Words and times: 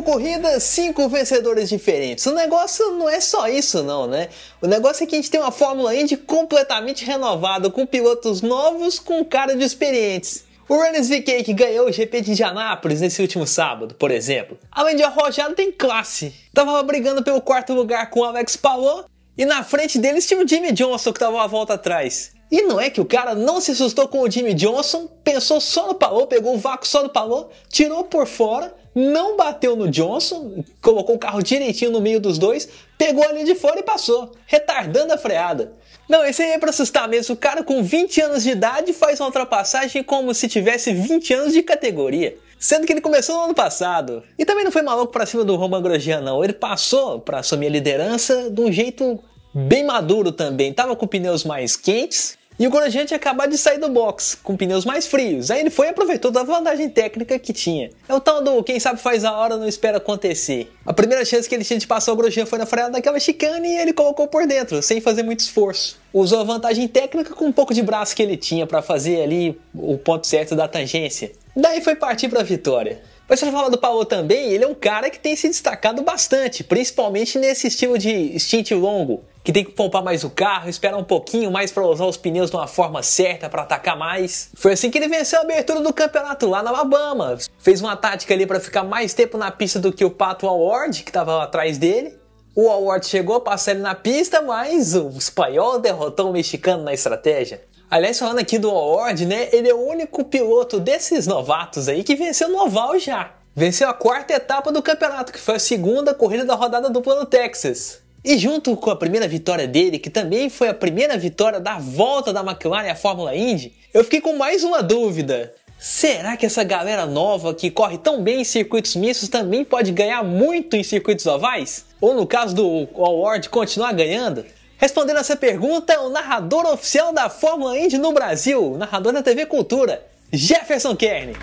Cinco 0.00 0.12
corridas, 0.12 0.62
cinco 0.62 1.08
vencedores 1.10 1.68
diferentes. 1.68 2.24
O 2.24 2.32
negócio 2.32 2.92
não 2.92 3.06
é 3.06 3.20
só 3.20 3.46
isso, 3.48 3.82
não, 3.82 4.06
né? 4.06 4.30
O 4.62 4.66
negócio 4.66 5.04
é 5.04 5.06
que 5.06 5.14
a 5.14 5.18
gente 5.18 5.30
tem 5.30 5.38
uma 5.38 5.52
Fórmula 5.52 5.94
Indy 5.94 6.16
completamente 6.16 7.04
renovada, 7.04 7.68
com 7.68 7.84
pilotos 7.84 8.40
novos, 8.40 8.98
com 8.98 9.22
cara 9.22 9.54
de 9.54 9.62
experientes. 9.62 10.46
O 10.66 10.74
Runners 10.74 11.10
VK 11.10 11.44
que 11.44 11.52
ganhou 11.52 11.86
o 11.86 11.92
GP 11.92 12.22
de 12.22 12.30
Indianápolis 12.30 13.02
nesse 13.02 13.20
último 13.20 13.46
sábado, 13.46 13.94
por 13.94 14.10
exemplo, 14.10 14.58
além 14.72 14.96
de 14.96 15.02
arrojado, 15.02 15.54
tem 15.54 15.70
classe. 15.70 16.32
Tava 16.54 16.82
brigando 16.82 17.22
pelo 17.22 17.42
quarto 17.42 17.74
lugar 17.74 18.08
com 18.08 18.20
o 18.20 18.24
Alex 18.24 18.56
Palou 18.56 19.04
e 19.36 19.44
na 19.44 19.62
frente 19.62 19.98
deles 19.98 20.26
tinha 20.26 20.42
o 20.42 20.48
Jimmy 20.48 20.72
Johnson 20.72 21.12
que 21.12 21.20
tava 21.20 21.36
uma 21.36 21.46
volta 21.46 21.74
atrás. 21.74 22.32
E 22.50 22.62
não 22.62 22.80
é 22.80 22.90
que 22.90 23.00
o 23.00 23.04
cara 23.04 23.34
não 23.34 23.60
se 23.60 23.70
assustou 23.70 24.08
com 24.08 24.20
o 24.20 24.30
Jimmy 24.30 24.54
Johnson, 24.54 25.08
pensou 25.22 25.60
só 25.60 25.86
no 25.86 25.94
Palou, 25.94 26.26
pegou 26.26 26.54
o 26.54 26.58
vácuo 26.58 26.86
só 26.86 27.02
do 27.02 27.10
Palou, 27.10 27.50
tirou 27.68 28.04
por 28.04 28.26
fora 28.26 28.74
não 28.94 29.36
bateu 29.36 29.76
no 29.76 29.88
Johnson, 29.88 30.64
colocou 30.82 31.14
o 31.14 31.18
carro 31.18 31.42
direitinho 31.42 31.90
no 31.90 32.00
meio 32.00 32.20
dos 32.20 32.38
dois, 32.38 32.68
pegou 32.98 33.24
ali 33.24 33.44
de 33.44 33.54
fora 33.54 33.78
e 33.78 33.82
passou, 33.82 34.32
retardando 34.46 35.12
a 35.12 35.18
freada. 35.18 35.72
Não, 36.08 36.24
esse 36.24 36.42
aí 36.42 36.50
é 36.52 36.58
pra 36.58 36.70
assustar 36.70 37.08
mesmo. 37.08 37.34
O 37.34 37.38
cara 37.38 37.62
com 37.62 37.84
20 37.84 38.20
anos 38.20 38.42
de 38.42 38.50
idade 38.50 38.92
faz 38.92 39.20
uma 39.20 39.26
ultrapassagem 39.26 40.02
como 40.02 40.34
se 40.34 40.48
tivesse 40.48 40.92
20 40.92 41.34
anos 41.34 41.52
de 41.52 41.62
categoria. 41.62 42.36
Sendo 42.58 42.84
que 42.84 42.92
ele 42.92 43.00
começou 43.00 43.36
no 43.36 43.44
ano 43.44 43.54
passado. 43.54 44.22
E 44.36 44.44
também 44.44 44.64
não 44.64 44.72
foi 44.72 44.82
maluco 44.82 45.12
pra 45.12 45.24
cima 45.24 45.44
do 45.44 45.54
Roman 45.54 45.80
Grosjean, 45.80 46.20
não. 46.20 46.42
Ele 46.42 46.52
passou 46.52 47.20
para 47.20 47.38
assumir 47.38 47.68
a 47.68 47.70
liderança 47.70 48.50
de 48.50 48.60
um 48.60 48.72
jeito 48.72 49.20
bem 49.54 49.84
maduro 49.84 50.32
também. 50.32 50.72
Tava 50.72 50.96
com 50.96 51.06
pneus 51.06 51.44
mais 51.44 51.76
quentes, 51.76 52.36
e 52.60 52.66
o 52.66 52.70
Grosjean 52.70 53.06
tinha 53.06 53.16
acabado 53.16 53.48
de 53.48 53.56
sair 53.56 53.78
do 53.78 53.88
box, 53.88 54.36
com 54.42 54.54
pneus 54.54 54.84
mais 54.84 55.06
frios. 55.06 55.50
Aí 55.50 55.60
ele 55.60 55.70
foi 55.70 55.86
e 55.86 55.88
aproveitou 55.88 56.30
da 56.30 56.42
vantagem 56.42 56.90
técnica 56.90 57.38
que 57.38 57.54
tinha. 57.54 57.88
É 58.06 58.14
o 58.14 58.20
tal 58.20 58.44
do 58.44 58.62
quem 58.62 58.78
sabe 58.78 59.00
faz 59.00 59.24
a 59.24 59.32
hora 59.32 59.56
não 59.56 59.66
espera 59.66 59.96
acontecer. 59.96 60.70
A 60.84 60.92
primeira 60.92 61.24
chance 61.24 61.48
que 61.48 61.54
ele 61.54 61.64
tinha 61.64 61.78
de 61.78 61.86
passar 61.86 62.12
o 62.12 62.16
Grosjean 62.16 62.44
foi 62.44 62.58
na 62.58 62.66
freada 62.66 62.90
daquela 62.90 63.18
chicane 63.18 63.66
e 63.66 63.78
ele 63.78 63.94
colocou 63.94 64.28
por 64.28 64.46
dentro, 64.46 64.82
sem 64.82 65.00
fazer 65.00 65.22
muito 65.22 65.40
esforço. 65.40 65.98
Usou 66.12 66.40
a 66.40 66.44
vantagem 66.44 66.86
técnica 66.86 67.34
com 67.34 67.46
um 67.46 67.52
pouco 67.52 67.72
de 67.72 67.80
braço 67.80 68.14
que 68.14 68.22
ele 68.22 68.36
tinha 68.36 68.66
para 68.66 68.82
fazer 68.82 69.22
ali 69.22 69.58
o 69.72 69.96
ponto 69.96 70.26
certo 70.26 70.54
da 70.54 70.68
tangência. 70.68 71.32
Daí 71.56 71.80
foi 71.80 71.96
partir 71.96 72.28
para 72.28 72.40
a 72.40 72.44
vitória. 72.44 73.00
Mas 73.30 73.38
pra 73.38 73.52
falar 73.52 73.68
do 73.68 73.78
Paulo 73.78 74.04
também, 74.04 74.50
ele 74.50 74.64
é 74.64 74.66
um 74.66 74.74
cara 74.74 75.08
que 75.08 75.20
tem 75.20 75.36
se 75.36 75.46
destacado 75.46 76.02
bastante, 76.02 76.64
principalmente 76.64 77.38
nesse 77.38 77.68
estilo 77.68 77.96
de 77.96 78.36
stint 78.40 78.72
longo 78.72 79.22
que 79.44 79.52
tem 79.52 79.64
que 79.64 79.70
poupar 79.70 80.02
mais 80.02 80.24
o 80.24 80.30
carro, 80.30 80.68
esperar 80.68 80.98
um 80.98 81.04
pouquinho 81.04 81.48
mais 81.50 81.70
para 81.70 81.86
usar 81.86 82.06
os 82.06 82.16
pneus 82.16 82.50
de 82.50 82.56
uma 82.56 82.66
forma 82.66 83.04
certa 83.04 83.48
para 83.48 83.62
atacar 83.62 83.96
mais. 83.96 84.50
Foi 84.54 84.72
assim 84.72 84.90
que 84.90 84.98
ele 84.98 85.08
venceu 85.08 85.38
a 85.38 85.42
abertura 85.42 85.80
do 85.80 85.92
campeonato 85.94 86.46
lá 86.48 86.60
na 86.60 86.70
Alabama. 86.70 87.38
Fez 87.56 87.80
uma 87.80 87.96
tática 87.96 88.34
ali 88.34 88.46
para 88.46 88.58
ficar 88.58 88.82
mais 88.82 89.14
tempo 89.14 89.38
na 89.38 89.50
pista 89.50 89.78
do 89.78 89.92
que 89.92 90.04
o 90.04 90.10
Pato 90.10 90.48
Award, 90.48 91.04
que 91.04 91.10
estava 91.10 91.42
atrás 91.42 91.78
dele. 91.78 92.18
O 92.54 92.68
Award 92.68 93.06
chegou 93.06 93.36
a 93.36 93.40
passar 93.40 93.70
ele 93.70 93.80
na 93.80 93.94
pista, 93.94 94.42
mas 94.42 94.94
o 94.96 95.08
espanhol 95.10 95.78
derrotou 95.78 96.30
o 96.30 96.32
mexicano 96.32 96.82
na 96.82 96.92
estratégia. 96.92 97.62
Aliás, 97.90 98.20
falando 98.20 98.38
aqui 98.38 98.56
do 98.56 98.70
Award, 98.70 99.26
né? 99.26 99.48
Ele 99.50 99.68
é 99.68 99.74
o 99.74 99.88
único 99.88 100.24
piloto 100.24 100.78
desses 100.78 101.26
novatos 101.26 101.88
aí 101.88 102.04
que 102.04 102.14
venceu 102.14 102.48
no 102.48 102.62
oval 102.62 102.96
já. 103.00 103.32
Venceu 103.52 103.88
a 103.88 103.92
quarta 103.92 104.32
etapa 104.32 104.70
do 104.70 104.80
campeonato, 104.80 105.32
que 105.32 105.40
foi 105.40 105.56
a 105.56 105.58
segunda 105.58 106.14
corrida 106.14 106.44
da 106.44 106.54
rodada 106.54 106.88
dupla 106.88 107.16
no 107.16 107.26
Texas. 107.26 108.00
E 108.24 108.38
junto 108.38 108.76
com 108.76 108.90
a 108.90 108.96
primeira 108.96 109.26
vitória 109.26 109.66
dele, 109.66 109.98
que 109.98 110.08
também 110.08 110.48
foi 110.48 110.68
a 110.68 110.74
primeira 110.74 111.18
vitória 111.18 111.58
da 111.58 111.80
volta 111.80 112.32
da 112.32 112.42
McLaren 112.42 112.92
à 112.92 112.94
Fórmula 112.94 113.34
Indy, 113.34 113.74
eu 113.92 114.04
fiquei 114.04 114.20
com 114.20 114.36
mais 114.36 114.62
uma 114.62 114.84
dúvida. 114.84 115.52
Será 115.76 116.36
que 116.36 116.46
essa 116.46 116.62
galera 116.62 117.06
nova 117.06 117.52
que 117.54 117.72
corre 117.72 117.98
tão 117.98 118.22
bem 118.22 118.42
em 118.42 118.44
circuitos 118.44 118.94
mistos 118.94 119.28
também 119.28 119.64
pode 119.64 119.90
ganhar 119.90 120.22
muito 120.22 120.76
em 120.76 120.84
circuitos 120.84 121.26
ovais? 121.26 121.86
Ou 122.00 122.14
no 122.14 122.24
caso 122.24 122.54
do 122.54 122.88
Award 122.94 123.48
continuar 123.48 123.92
ganhando? 123.94 124.44
Respondendo 124.80 125.18
essa 125.18 125.36
pergunta, 125.36 126.00
o 126.00 126.08
narrador 126.08 126.64
oficial 126.64 127.12
da 127.12 127.28
Fórmula 127.28 127.78
Indy 127.78 127.98
no 127.98 128.14
Brasil, 128.14 128.78
narrador 128.78 129.12
da 129.12 129.22
TV 129.22 129.44
Cultura, 129.44 130.02
Jefferson 130.32 130.96
Kern. 130.96 131.34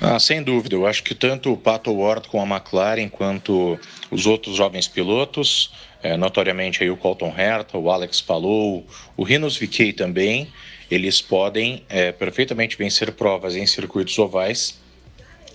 Ah, 0.00 0.18
sem 0.18 0.42
dúvida, 0.42 0.74
eu 0.74 0.86
acho 0.86 1.04
que 1.04 1.14
tanto 1.14 1.52
o 1.52 1.58
Pato 1.58 1.92
Ward 1.92 2.26
com 2.28 2.40
a 2.40 2.46
McLaren 2.46 3.10
quanto 3.10 3.78
os 4.10 4.24
outros 4.24 4.56
jovens 4.56 4.88
pilotos, 4.88 5.70
é, 6.02 6.16
notoriamente 6.16 6.82
aí 6.82 6.90
o 6.90 6.96
Colton 6.96 7.34
Herta, 7.36 7.76
o 7.76 7.90
Alex 7.90 8.22
Palou, 8.22 8.82
o 9.14 9.22
Rinos 9.22 9.58
VK 9.58 9.92
também, 9.92 10.50
eles 10.90 11.20
podem 11.20 11.84
é, 11.86 12.12
perfeitamente 12.12 12.78
vencer 12.78 13.12
provas 13.12 13.54
em 13.54 13.66
circuitos 13.66 14.18
ovais 14.18 14.80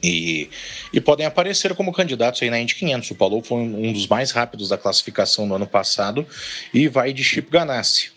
e, 0.05 0.49
e, 0.93 1.01
podem 1.01 1.25
aparecer 1.25 1.73
como 1.73 1.91
candidatos 1.91 2.41
aí 2.43 2.49
na 2.49 2.59
Indy 2.59 2.75
500. 2.75 3.11
O 3.11 3.15
Palou 3.15 3.41
foi 3.41 3.57
um 3.57 3.91
dos 3.91 4.07
mais 4.07 4.31
rápidos 4.31 4.69
da 4.69 4.77
classificação 4.77 5.47
no 5.47 5.55
ano 5.55 5.65
passado 5.65 6.25
e 6.71 6.87
vai 6.87 7.11
de 7.11 7.23
Chip 7.23 7.49
Ganassi. 7.49 8.11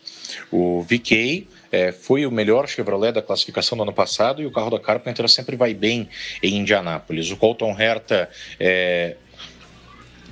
O 0.53 0.83
VK 0.83 1.49
é, 1.73 1.91
foi 1.91 2.27
o 2.27 2.31
melhor 2.31 2.69
Chevrolet 2.69 3.13
da 3.13 3.23
classificação 3.23 3.77
do 3.77 3.83
ano 3.83 3.93
passado 3.93 4.43
e 4.43 4.47
o 4.47 4.51
carro 4.51 4.71
da 4.71 4.79
Carpenter 4.79 5.27
sempre 5.31 5.57
vai 5.57 5.73
bem 5.73 6.09
em 6.43 6.57
Indianápolis. 6.59 7.31
O 7.31 7.37
Colton 7.37 7.75
Herta 7.79 8.29
é, 8.61 9.17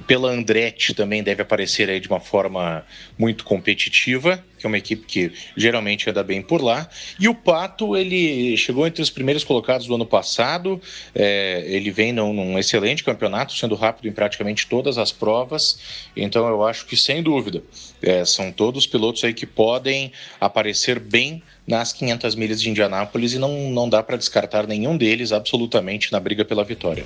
pela 0.07 0.31
Andretti 0.31 0.95
também 0.95 1.23
deve 1.23 1.43
aparecer 1.43 1.91
aí 1.91 1.99
de 1.99 2.09
uma 2.09 2.21
forma 2.21 2.85
muito 3.19 3.45
competitiva, 3.45 4.43
que 4.59 4.65
é 4.65 4.69
uma 4.69 4.79
equipe 4.79 5.05
que 5.05 5.33
geralmente 5.57 6.09
anda 6.09 6.23
bem 6.23 6.41
por 6.41 6.63
lá. 6.63 6.89
E 7.19 7.29
o 7.29 7.35
Pato, 7.35 7.97
ele 7.97 8.57
chegou 8.57 8.87
entre 8.87 9.03
os 9.03 9.11
primeiros 9.11 9.43
colocados 9.43 9.87
do 9.87 9.95
ano 9.95 10.07
passado, 10.07 10.81
é, 11.15 11.65
ele 11.67 11.91
vem 11.91 12.13
num, 12.13 12.33
num, 12.33 12.59
excelente 12.59 13.03
campeonato, 13.03 13.53
sendo 13.53 13.75
rápido 13.75 14.09
em 14.09 14.13
praticamente 14.13 14.67
todas 14.67 14.97
as 14.97 15.11
provas, 15.11 15.79
então 16.17 16.47
eu 16.49 16.65
acho 16.65 16.87
que 16.87 16.97
sem 16.97 17.23
dúvida, 17.23 17.63
é, 18.01 18.25
são 18.25 18.53
todos 18.53 18.87
pilotos 18.87 19.25
aí 19.25 19.35
que 19.35 19.47
podem 19.47 20.13
aparecer 20.41 21.01
bem 21.01 21.43
nas 21.67 21.93
500 21.93 22.35
milhas 22.37 22.63
de 22.63 22.71
Indianápolis 22.71 23.33
e 23.33 23.39
não, 23.39 23.71
não 23.71 23.89
dá 23.89 24.03
para 24.03 24.17
descartar 24.17 24.67
nenhum 24.67 24.97
deles 24.97 25.33
absolutamente 25.33 26.13
na 26.13 26.21
briga 26.21 26.45
pela 26.45 26.63
vitória. 26.63 27.05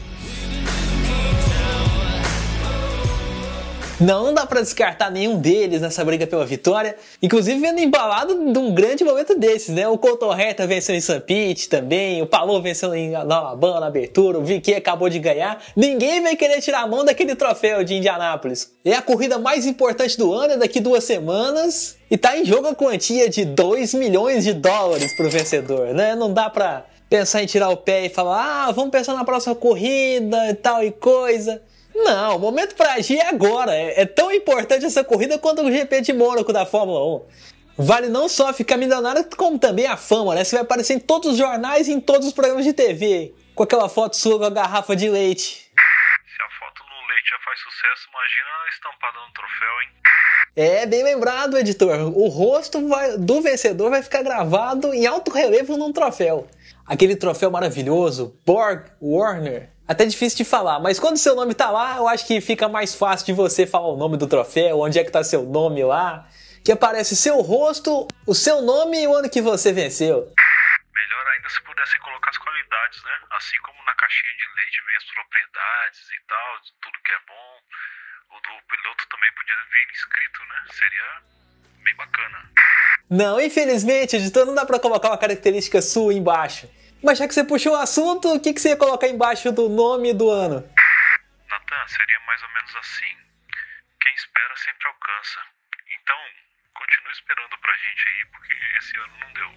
Não, 4.00 4.32
dá 4.32 4.46
para 4.46 4.62
descartar 4.62 5.10
nenhum 5.10 5.38
deles 5.38 5.82
nessa 5.82 6.02
briga 6.02 6.26
pela 6.26 6.46
vitória. 6.46 6.96
Inclusive 7.22 7.60
vendo 7.60 7.80
embalado 7.80 8.50
de 8.50 8.58
um 8.58 8.72
grande 8.72 9.04
momento 9.04 9.38
desses, 9.38 9.68
né? 9.74 9.86
O 9.86 9.98
Colton 9.98 10.34
Herta 10.34 10.66
venceu 10.66 10.94
em 10.94 11.02
St. 11.02 11.20
Pete 11.20 11.68
também, 11.68 12.22
o 12.22 12.26
Palou 12.26 12.62
venceu 12.62 12.94
em 12.94 13.14
Alabama 13.14 13.78
na 13.78 13.88
abertura, 13.88 14.38
o 14.38 14.42
Vicky 14.42 14.72
acabou 14.72 15.10
de 15.10 15.18
ganhar. 15.18 15.62
Ninguém 15.76 16.22
vai 16.22 16.34
querer 16.34 16.62
tirar 16.62 16.80
a 16.80 16.86
mão 16.86 17.04
daquele 17.04 17.34
troféu 17.34 17.84
de 17.84 17.94
Indianápolis. 17.94 18.72
É 18.82 18.94
a 18.94 19.02
corrida 19.02 19.38
mais 19.38 19.66
importante 19.66 20.16
do 20.16 20.32
ano, 20.32 20.54
é 20.54 20.56
daqui 20.56 20.80
duas 20.80 21.04
semanas. 21.04 21.98
E 22.10 22.16
tá 22.16 22.38
em 22.38 22.44
jogo 22.46 22.68
a 22.68 22.74
quantia 22.74 23.28
de 23.28 23.44
2 23.44 23.92
milhões 23.92 24.44
de 24.44 24.54
dólares 24.54 25.14
pro 25.14 25.28
vencedor, 25.28 25.88
né? 25.88 26.16
Não 26.16 26.32
dá 26.32 26.48
pra 26.48 26.86
pensar 27.10 27.42
em 27.42 27.46
tirar 27.46 27.68
o 27.68 27.76
pé 27.76 28.06
e 28.06 28.08
falar, 28.08 28.68
ah, 28.68 28.72
vamos 28.72 28.90
pensar 28.90 29.14
na 29.14 29.24
próxima 29.24 29.54
corrida 29.54 30.48
e 30.48 30.54
tal 30.54 30.82
e 30.82 30.90
coisa. 30.90 31.60
Não, 32.04 32.36
o 32.36 32.38
momento 32.38 32.74
para 32.74 32.94
agir 32.94 33.18
é 33.18 33.28
agora. 33.28 33.74
É, 33.74 34.02
é, 34.02 34.06
tão 34.06 34.32
importante 34.32 34.84
essa 34.84 35.04
corrida 35.04 35.38
quanto 35.38 35.62
o 35.62 35.72
GP 35.72 36.00
de 36.00 36.12
Mônaco 36.12 36.52
da 36.52 36.64
Fórmula 36.64 37.16
1. 37.16 37.26
Vale 37.82 38.08
não 38.08 38.28
só 38.28 38.52
ficar 38.52 38.76
milionário, 38.76 39.24
como 39.36 39.58
também 39.58 39.86
a 39.86 39.96
fama, 39.96 40.34
né? 40.34 40.44
Você 40.44 40.56
vai 40.56 40.62
aparecer 40.62 40.94
em 40.94 40.98
todos 40.98 41.32
os 41.32 41.38
jornais 41.38 41.88
e 41.88 41.92
em 41.92 42.00
todos 42.00 42.26
os 42.26 42.32
programas 42.32 42.64
de 42.64 42.72
TV. 42.72 43.34
Com 43.54 43.62
aquela 43.62 43.88
foto 43.88 44.16
sua 44.16 44.38
com 44.38 44.44
a 44.44 44.50
garrafa 44.50 44.94
de 44.94 45.08
leite. 45.08 45.70
Se 45.70 46.42
a 46.42 46.50
foto 46.58 46.82
no 46.88 47.08
leite 47.08 47.30
já 47.30 47.38
faz 47.44 47.58
sucesso, 47.60 48.08
imagina 48.08 48.50
estampada 48.70 49.18
no 49.26 49.32
troféu, 49.32 49.80
hein? 49.82 50.00
É, 50.56 50.86
bem 50.86 51.02
lembrado, 51.02 51.56
editor. 51.56 52.00
O 52.16 52.28
rosto 52.28 52.86
vai, 52.88 53.16
do 53.16 53.40
vencedor 53.40 53.90
vai 53.90 54.02
ficar 54.02 54.22
gravado 54.22 54.92
em 54.92 55.06
alto 55.06 55.30
relevo 55.30 55.76
num 55.76 55.92
troféu. 55.92 56.48
Aquele 56.84 57.14
troféu 57.14 57.50
maravilhoso, 57.50 58.36
Borg 58.44 58.90
Warner, 59.00 59.70
até 59.90 60.06
difícil 60.06 60.36
de 60.36 60.44
falar, 60.44 60.78
mas 60.78 61.00
quando 61.00 61.18
seu 61.18 61.34
nome 61.34 61.52
tá 61.52 61.68
lá, 61.68 61.96
eu 61.96 62.06
acho 62.06 62.24
que 62.24 62.40
fica 62.40 62.68
mais 62.68 62.94
fácil 62.94 63.26
de 63.26 63.32
você 63.32 63.66
falar 63.66 63.88
o 63.88 63.96
nome 63.96 64.16
do 64.16 64.28
troféu, 64.28 64.78
onde 64.78 65.00
é 65.00 65.02
que 65.02 65.10
tá 65.10 65.24
seu 65.24 65.42
nome 65.42 65.82
lá, 65.82 66.28
que 66.64 66.70
aparece 66.70 67.16
seu 67.16 67.40
rosto, 67.40 68.06
o 68.24 68.32
seu 68.32 68.62
nome 68.62 69.02
e 69.02 69.08
o 69.08 69.12
ano 69.12 69.28
que 69.28 69.42
você 69.42 69.72
venceu. 69.72 70.30
Melhor 70.94 71.26
ainda 71.34 71.48
se 71.48 71.60
pudesse 71.62 71.98
colocar 71.98 72.30
as 72.30 72.38
qualidades, 72.38 73.02
né? 73.02 73.10
Assim 73.32 73.56
como 73.66 73.82
na 73.82 73.92
caixinha 73.96 74.30
de 74.38 74.46
leite 74.62 74.78
vem 74.86 74.94
as 74.94 75.04
propriedades 75.10 76.06
e 76.06 76.20
tal, 76.28 76.50
tudo 76.86 77.02
que 77.02 77.10
é 77.10 77.20
bom. 77.26 77.50
O 78.30 78.40
do 78.46 78.54
piloto 78.70 79.02
também 79.10 79.30
podia 79.34 79.56
vir 79.74 79.90
escrito, 79.92 80.38
né? 80.38 80.58
Seria 80.70 81.82
bem 81.82 81.96
bacana. 81.96 82.38
Não, 83.10 83.40
infelizmente, 83.40 84.14
editor, 84.14 84.46
não 84.46 84.54
dá 84.54 84.64
pra 84.64 84.78
colocar 84.78 85.08
uma 85.08 85.18
característica 85.18 85.82
sua 85.82 86.14
embaixo. 86.14 86.70
Mas 87.02 87.18
já 87.18 87.26
que 87.26 87.34
você 87.34 87.42
puxou 87.42 87.72
o 87.72 87.76
assunto, 87.76 88.34
o 88.34 88.40
que, 88.40 88.52
que 88.52 88.60
você 88.60 88.70
ia 88.70 88.76
colocar 88.76 89.08
embaixo 89.08 89.50
do 89.50 89.68
nome 89.68 90.12
do 90.12 90.28
ano? 90.28 90.56
Natan, 91.48 91.88
seria 91.88 92.20
mais 92.26 92.42
ou 92.42 92.48
menos 92.50 92.76
assim. 92.76 93.16
Quem 94.02 94.14
espera 94.14 94.54
sempre 94.56 94.86
alcança. 94.86 95.40
Então, 96.02 96.16
continue 96.74 97.12
esperando 97.12 97.58
pra 97.58 97.72
gente 97.72 98.08
aí, 98.08 98.26
porque 98.32 98.52
esse 98.78 98.96
ano 98.96 99.12
não 99.20 99.32
deu. 99.32 99.50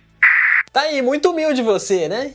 Tá 0.72 0.82
aí, 0.82 1.02
muito 1.02 1.32
humilde 1.32 1.62
você, 1.62 2.08
né? 2.08 2.34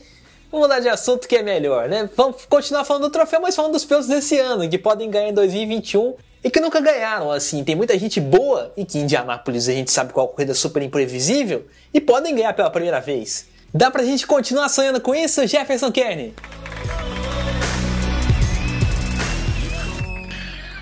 Vamos 0.51 0.67
mudar 0.67 0.79
de 0.79 0.89
assunto 0.89 1.27
que 1.27 1.35
é 1.35 1.43
melhor, 1.43 1.89
né? 1.89 2.07
Vamos 2.15 2.45
continuar 2.45 2.85
falando 2.85 3.03
do 3.03 3.11
troféu, 3.11 3.41
mas 3.41 3.55
falando 3.55 3.73
dos 3.73 3.85
pilotos 3.85 4.07
desse 4.07 4.37
ano, 4.37 4.69
que 4.69 4.77
podem 4.77 5.09
ganhar 5.09 5.29
em 5.29 5.33
2021 5.33 6.17
e 6.43 6.51
que 6.51 6.59
nunca 6.59 6.79
ganharam, 6.79 7.31
assim. 7.31 7.63
Tem 7.63 7.75
muita 7.75 7.97
gente 7.97 8.21
boa 8.21 8.71
e 8.77 8.85
que 8.85 8.99
em 8.99 9.01
Indianápolis 9.01 9.67
a 9.67 9.73
gente 9.73 9.91
sabe 9.91 10.13
qual 10.13 10.27
corrida 10.27 10.53
super 10.53 10.83
imprevisível 10.83 11.67
e 11.91 11.99
podem 11.99 12.35
ganhar 12.35 12.53
pela 12.53 12.69
primeira 12.69 13.01
vez. 13.01 13.48
Dá 13.73 13.91
pra 13.91 14.03
gente 14.03 14.25
continuar 14.25 14.67
sonhando 14.67 14.99
com 14.99 15.13
isso, 15.13 15.45
Jefferson 15.45 15.91
Kern? 15.91 16.33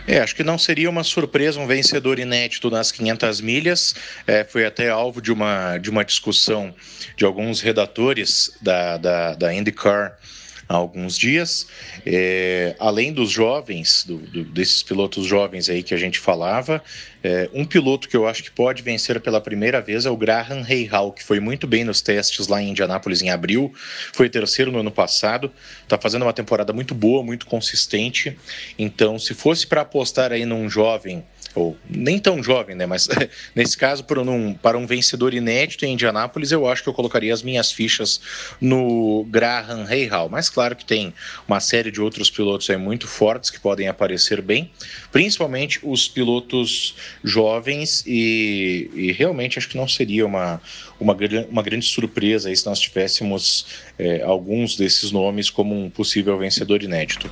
É, 0.08 0.22
acho 0.22 0.34
que 0.34 0.44
não 0.44 0.58
seria 0.58 0.90
uma 0.90 1.04
surpresa 1.04 1.60
um 1.60 1.68
vencedor 1.68 2.18
inédito 2.18 2.72
nas 2.72 2.94
500 2.94 3.42
milhas. 3.42 3.94
É, 4.26 4.46
foi 4.46 4.66
até 4.66 4.88
alvo 4.88 5.22
de 5.22 5.34
uma, 5.34 5.78
de 5.78 5.90
uma 5.90 6.06
discussão 6.06 6.74
de 7.18 7.26
alguns 7.26 7.60
redatores 7.60 8.54
da, 8.62 8.96
da, 8.96 9.34
da 9.34 9.54
IndyCar 9.54 10.18
há 10.68 10.76
alguns 10.76 11.18
dias. 11.18 11.68
É, 12.06 12.76
além 12.80 13.14
dos 13.14 13.32
jovens, 13.32 14.04
do, 14.06 14.18
do, 14.18 14.44
desses 14.44 14.84
pilotos 14.84 15.26
jovens 15.26 15.70
aí 15.70 15.84
que 15.84 15.94
a 15.94 15.98
gente 15.98 16.20
falava, 16.20 16.84
é, 17.24 17.50
um 17.54 17.66
piloto 17.66 18.08
que 18.08 18.16
eu 18.16 18.28
acho 18.28 18.44
que 18.44 18.52
pode 18.52 18.82
vencer 18.84 19.20
pela 19.20 19.42
primeira 19.42 19.82
vez 19.82 20.06
é 20.06 20.10
o 20.10 20.18
Graham 20.18 20.62
Rahal, 20.62 21.12
que 21.12 21.24
foi 21.24 21.40
muito 21.40 21.66
bem 21.66 21.84
nos 21.84 22.02
testes 22.02 22.48
lá 22.48 22.62
em 22.62 22.70
Indianápolis 22.70 23.22
em 23.22 23.30
abril, 23.30 23.74
foi 24.14 24.30
terceiro 24.30 24.72
no 24.72 24.80
ano 24.80 24.92
passado, 24.92 25.52
está 25.84 25.98
fazendo 25.98 26.24
uma 26.24 26.34
temporada 26.34 26.72
muito 26.74 26.94
boa, 26.94 27.24
muito 27.24 27.46
consistente. 27.46 28.38
Então, 28.78 29.18
se 29.18 29.34
fosse 29.34 29.66
para 29.66 29.82
apostar 29.82 30.32
aí 30.32 30.46
num 30.46 30.70
jovem 30.70 31.24
ou 31.58 31.76
nem 31.90 32.20
tão 32.20 32.42
jovem, 32.44 32.76
né? 32.76 32.86
Mas 32.86 33.08
nesse 33.56 33.76
caso, 33.76 34.04
para 34.04 34.22
um, 34.22 34.54
para 34.54 34.78
um 34.78 34.86
vencedor 34.86 35.34
inédito 35.34 35.86
em 35.86 35.94
Indianápolis, 35.94 36.52
eu 36.52 36.68
acho 36.68 36.84
que 36.84 36.90
eu 36.90 36.94
colocaria 36.94 37.34
as 37.34 37.42
minhas 37.42 37.72
fichas 37.72 38.22
no 38.62 39.26
Graham 39.30 39.84
Rahal. 39.84 40.30
Mas 40.30 40.50
claro 40.50 40.76
que 40.76 40.86
tem 40.86 41.14
uma 41.48 41.60
série 41.60 41.92
de 41.92 42.00
outros 42.00 42.30
pilotos 42.30 42.70
aí 42.70 42.78
muito 42.78 43.08
fortes 43.08 43.50
que 43.50 43.60
podem 43.60 43.88
aparecer 43.88 44.42
bem, 44.42 44.72
principalmente 45.12 45.80
os 45.84 46.08
pilotos 46.08 46.96
jovens, 47.24 48.04
e, 48.06 48.90
e 48.94 49.12
realmente 49.12 49.58
acho 49.58 49.68
que 49.68 49.78
não 49.78 49.88
seria 49.88 50.26
uma, 50.26 50.62
uma, 51.00 51.18
uma 51.50 51.64
grande 51.64 51.86
surpresa 51.86 52.50
aí 52.50 52.56
se 52.56 52.66
nós 52.66 52.80
tivéssemos 52.80 53.66
é, 53.98 54.22
alguns 54.22 54.76
desses 54.76 55.12
nomes 55.12 55.50
como 55.50 55.74
um 55.74 55.90
possível 55.90 56.38
vencedor 56.38 56.84
inédito. 56.84 57.30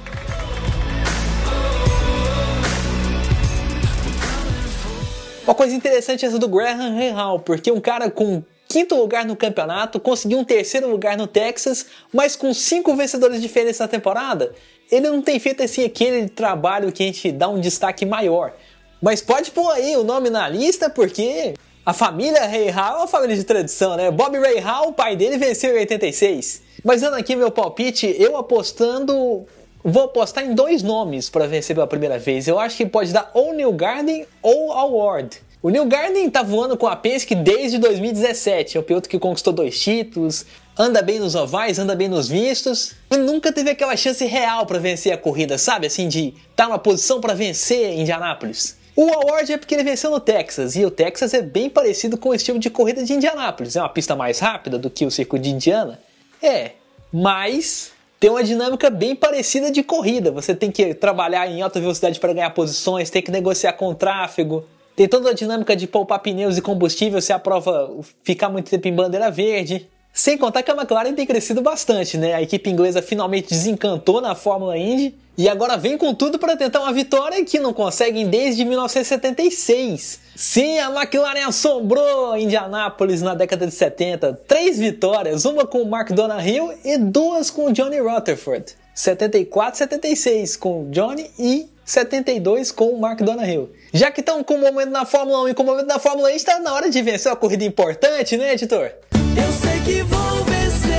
Coisa 5.56 5.74
interessante 5.74 6.25
essa 6.25 6.38
do 6.38 6.48
Graham 6.48 6.96
Rahal, 6.98 7.40
porque 7.40 7.72
um 7.72 7.80
cara 7.80 8.10
com 8.12 8.44
quinto 8.68 8.96
lugar 8.96 9.25
no 9.25 9.36
campeonato 9.36 10.00
conseguiu 10.00 10.38
um 10.38 10.44
terceiro 10.44 10.90
lugar 10.90 11.18
no 11.18 11.28
Texas, 11.28 11.86
mas 12.12 12.36
com 12.36 12.54
cinco 12.54 12.96
vencedores 12.96 13.42
diferentes 13.42 13.80
na 13.80 13.88
temporada, 13.88 14.54
ele 14.92 15.10
não 15.10 15.22
tem 15.22 15.40
feito 15.40 15.63
assim 15.63 15.86
aquele 15.86 16.28
trabalho 16.28 16.92
que 16.92 17.04
a 17.04 17.06
gente 17.06 17.31
dá 17.31 17.48
um 17.48 17.60
destaque 17.60 18.06
maior. 18.06 18.54
Mas 19.02 19.22
pode 19.22 19.52
pôr 19.52 19.72
aí 19.72 19.96
o 19.96 20.04
nome 20.04 20.30
na 20.30 20.48
lista, 20.50 20.90
porque 20.90 21.54
a 21.86 21.94
família 21.94 22.42
Rahal 22.46 22.96
é 22.96 22.98
uma 22.98 23.07
família 23.07 23.36
de 23.36 23.44
tradição, 23.44 23.96
né? 23.96 24.12
Bob 24.12 24.38
Rahal, 24.38 24.90
o 24.90 24.94
pai 24.94 25.16
dele, 25.16 25.38
venceu 25.38 25.75
em 25.75 25.80
86. 25.80 26.62
Mas 26.84 27.02
dando 27.02 27.16
aqui 27.16 27.36
meu 27.36 27.52
palpite, 27.52 28.13
eu 28.19 28.36
apostando 28.36 29.46
Vou 29.88 30.06
apostar 30.06 30.44
em 30.44 30.56
dois 30.56 30.81
nomes 30.81 31.30
para 31.30 31.46
vencer 31.46 31.75
pela 31.75 31.86
primeira 31.86 32.18
vez. 32.18 32.48
Eu 32.48 32.57
acho 32.57 32.75
que 32.75 32.88
pode 32.88 33.13
dar 33.13 33.30
ou 33.36 33.54
New 33.54 33.72
Garden 33.72 34.25
ou 34.42 34.72
Award. 34.72 35.40
O 35.65 35.71
New 35.71 35.85
Garden 35.88 36.29
tá 36.29 36.44
voando 36.44 36.77
com 36.77 36.85
a 36.85 36.95
Penske 36.95 37.33
desde 37.33 37.79
2017. 37.79 38.77
É 38.77 38.79
o 38.79 38.83
piloto 38.83 39.09
que 39.09 39.17
conquistou 39.17 39.51
dois 39.51 39.79
títulos, 39.79 40.45
anda 40.77 41.01
bem 41.01 41.17
nos 41.17 41.33
ovais, 41.33 41.79
anda 41.79 41.95
bem 41.95 42.07
nos 42.07 42.27
vistos 42.27 42.94
e 43.09 43.17
nunca 43.17 43.51
teve 43.51 43.71
aquela 43.71 43.97
chance 43.97 44.23
real 44.25 44.67
para 44.67 44.77
vencer 44.77 45.12
a 45.12 45.17
corrida, 45.17 45.57
sabe? 45.57 45.88
Assim 45.88 46.07
de 46.07 46.27
estar 46.27 46.38
tá 46.56 46.65
numa 46.67 46.77
posição 46.77 47.19
para 47.19 47.33
vencer 47.33 47.94
em 47.94 48.01
Indianápolis. 48.01 48.77
O 48.95 49.12
Award 49.12 49.53
é 49.53 49.57
porque 49.57 49.73
ele 49.73 49.83
venceu 49.83 50.12
no 50.12 50.19
Texas, 50.19 50.75
e 50.75 50.85
o 50.85 50.91
Texas 50.91 51.33
é 51.33 51.41
bem 51.41 51.68
parecido 51.68 52.15
com 52.15 52.29
o 52.29 52.35
estilo 52.35 52.59
de 52.59 52.69
corrida 52.69 53.03
de 53.03 53.13
Indianápolis. 53.13 53.75
É 53.75 53.81
uma 53.81 53.89
pista 53.89 54.15
mais 54.15 54.38
rápida 54.38 54.77
do 54.77 54.91
que 54.91 55.03
o 55.03 55.09
circuito 55.09 55.45
de 55.45 55.50
Indiana. 55.50 56.00
É, 56.44 56.73
mas 57.11 57.91
tem 58.19 58.29
uma 58.29 58.44
dinâmica 58.44 58.91
bem 58.91 59.15
parecida 59.15 59.71
de 59.71 59.81
corrida. 59.81 60.29
Você 60.29 60.53
tem 60.53 60.69
que 60.69 60.94
trabalhar 60.94 61.47
em 61.47 61.63
alta 61.63 61.79
velocidade 61.79 62.19
para 62.19 62.33
ganhar 62.33 62.51
posições, 62.51 63.09
tem 63.09 63.23
que 63.23 63.31
negociar 63.31 63.73
com 63.73 63.89
o 63.89 63.95
tráfego. 63.95 64.63
Tem 64.95 65.07
toda 65.07 65.31
a 65.31 65.33
dinâmica 65.33 65.75
de 65.75 65.88
poupar 65.88 66.19
pneus 66.19 66.57
e 66.57 66.62
combustível 66.62 67.21
se 67.21 67.33
a 67.33 67.39
prova 67.39 67.92
ficar 68.24 68.50
muito 68.50 68.69
tempo 68.69 68.88
em 68.88 68.94
bandeira 68.94 69.30
verde. 69.30 69.89
Sem 70.13 70.38
contar 70.38 70.63
que 70.63 70.71
a 70.71 70.74
McLaren 70.74 71.13
tem 71.13 71.25
crescido 71.25 71.62
bastante, 71.62 72.18
né? 72.18 72.33
A 72.33 72.42
equipe 72.42 72.69
inglesa 72.69 73.01
finalmente 73.01 73.50
desencantou 73.50 74.21
na 74.21 74.33
Fórmula 74.33 74.77
Indy 74.77 75.13
e 75.38 75.50
agora 75.50 75.75
vem 75.75 75.97
com 75.97 76.13
tudo 76.13 76.39
para 76.39 76.56
tentar 76.56 76.80
uma 76.80 76.94
vitória 76.94 77.44
que 77.44 77.59
não 77.59 77.74
conseguem 77.74 78.30
desde 78.30 78.63
1976. 78.63 80.21
Sim, 80.33 80.80
a 80.80 80.89
McLaren 80.89 81.45
assombrou 81.45 82.38
Indianápolis 82.38 83.21
na 83.21 83.36
década 83.36 83.68
de 83.68 83.74
70. 83.74 84.39
Três 84.47 84.80
vitórias, 84.80 85.44
uma 85.44 85.68
com 85.68 85.81
o 85.81 85.89
Mark 85.89 86.12
Donahill 86.13 86.71
e 86.86 86.97
duas 86.97 87.51
com 87.51 87.65
o 87.65 87.74
Johnny 87.74 88.00
Rutherford. 88.00 88.84
74 88.95 89.77
76 89.77 90.56
com 90.56 90.83
o 90.83 90.89
Johnny 90.89 91.30
e 91.38 91.68
72 91.83 92.71
com 92.71 92.92
o 92.92 93.00
Mark 93.00 93.19
Donahill. 93.19 93.69
Já 93.94 94.09
que 94.09 94.21
estão 94.21 94.42
com 94.42 94.56
o 94.56 94.59
momento 94.59 94.89
na 94.89 95.06
Fórmula 95.06 95.44
1 95.44 95.50
e 95.50 95.53
com 95.53 95.63
o 95.63 95.65
momento 95.65 95.88
na 95.88 96.00
Fórmula 96.00 96.31
E, 96.31 96.38
está 96.38 96.59
na 96.59 96.74
hora 96.74 96.89
de 96.89 97.01
vencer 97.01 97.30
uma 97.30 97.36
corrida 97.36 97.65
importante, 97.65 98.38
né, 98.38 98.53
editor? 98.53 98.94
Eu 99.13 99.51
sei 99.51 99.81
que 99.86 100.01
vou 100.03 100.44
vencer. 100.45 100.95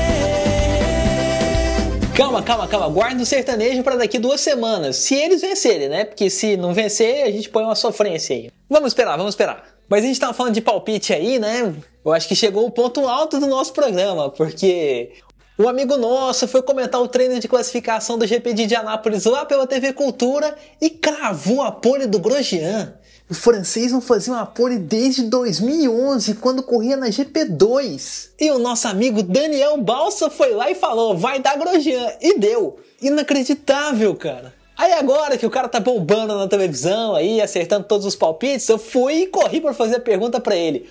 Calma, 2.15 2.43
calma, 2.43 2.69
calma. 2.69 2.89
Guarda 2.89 3.23
o 3.23 3.27
sertanejo 3.27 3.83
para 3.83 3.97
daqui 3.97 4.19
duas 4.19 4.43
semanas. 4.43 4.97
Se 4.97 5.15
eles 5.15 5.41
vencerem, 5.41 5.89
né? 5.89 6.05
Porque 6.05 6.29
se 6.29 6.57
não 6.57 6.75
vencer, 6.75 7.25
a 7.25 7.31
gente 7.31 7.49
põe 7.49 7.65
uma 7.65 7.75
sofrência 7.75 8.37
aí. 8.37 8.51
Vamos 8.69 8.89
esperar, 8.89 9.17
vamos 9.17 9.33
esperar. 9.33 9.65
Mas 9.89 10.05
a 10.05 10.07
gente 10.07 10.21
tava 10.21 10.35
falando 10.35 10.55
de 10.55 10.61
palpite 10.61 11.13
aí, 11.13 11.39
né? 11.39 11.75
Eu 12.05 12.13
acho 12.13 12.29
que 12.29 12.35
chegou 12.35 12.67
o 12.67 12.71
ponto 12.71 13.09
alto 13.09 13.39
do 13.39 13.47
nosso 13.47 13.73
programa, 13.73 14.31
porque 14.31 15.13
um 15.59 15.69
amigo 15.69 15.97
nosso 15.97 16.47
foi 16.47 16.61
comentar 16.63 17.01
o 17.01 17.09
treino 17.09 17.41
de 17.41 17.49
classificação 17.49 18.19
do 18.19 18.27
GP 18.27 18.53
de 18.53 18.65
Indianápolis 18.65 19.25
lá 19.25 19.45
pela 19.45 19.67
TV 19.67 19.93
Cultura 19.93 20.55
e 20.81 20.91
cravou 20.91 21.63
a 21.63 21.73
pole 21.73 22.07
do 22.07 22.19
Grosjean. 22.19 22.95
O 23.29 23.35
francês 23.35 23.91
não 23.91 24.01
fazia 24.01 24.35
uma 24.35 24.47
pole 24.47 24.79
desde 24.79 25.23
2011, 25.23 26.35
quando 26.35 26.63
corria 26.63 26.97
na 26.97 27.09
GP2. 27.09 28.29
E 28.39 28.51
o 28.51 28.59
nosso 28.59 28.87
amigo 28.87 29.23
Daniel 29.23 29.77
Balsa 29.79 30.31
foi 30.31 30.53
lá 30.53 30.71
e 30.71 30.75
falou: 30.75 31.17
vai 31.17 31.41
dar 31.41 31.59
Grosjean. 31.59 32.13
E 32.21 32.39
deu. 32.39 32.79
Inacreditável, 33.03 34.15
cara. 34.15 34.55
Aí 34.77 34.93
agora 34.93 35.39
que 35.39 35.47
o 35.47 35.51
cara 35.51 35.69
tá 35.69 35.81
bombando 35.81 36.37
na 36.37 36.47
televisão 36.47 37.15
aí, 37.15 37.41
acertando 37.41 37.87
todos 37.87 38.07
os 38.07 38.15
palpites, 38.15 38.69
eu 38.69 38.79
fui 38.79 39.23
e 39.23 39.27
corri 39.27 39.59
para 39.59 39.73
fazer 39.73 39.97
a 39.97 40.01
pergunta 40.01 40.39
para 40.39 40.55
ele. 40.55 40.87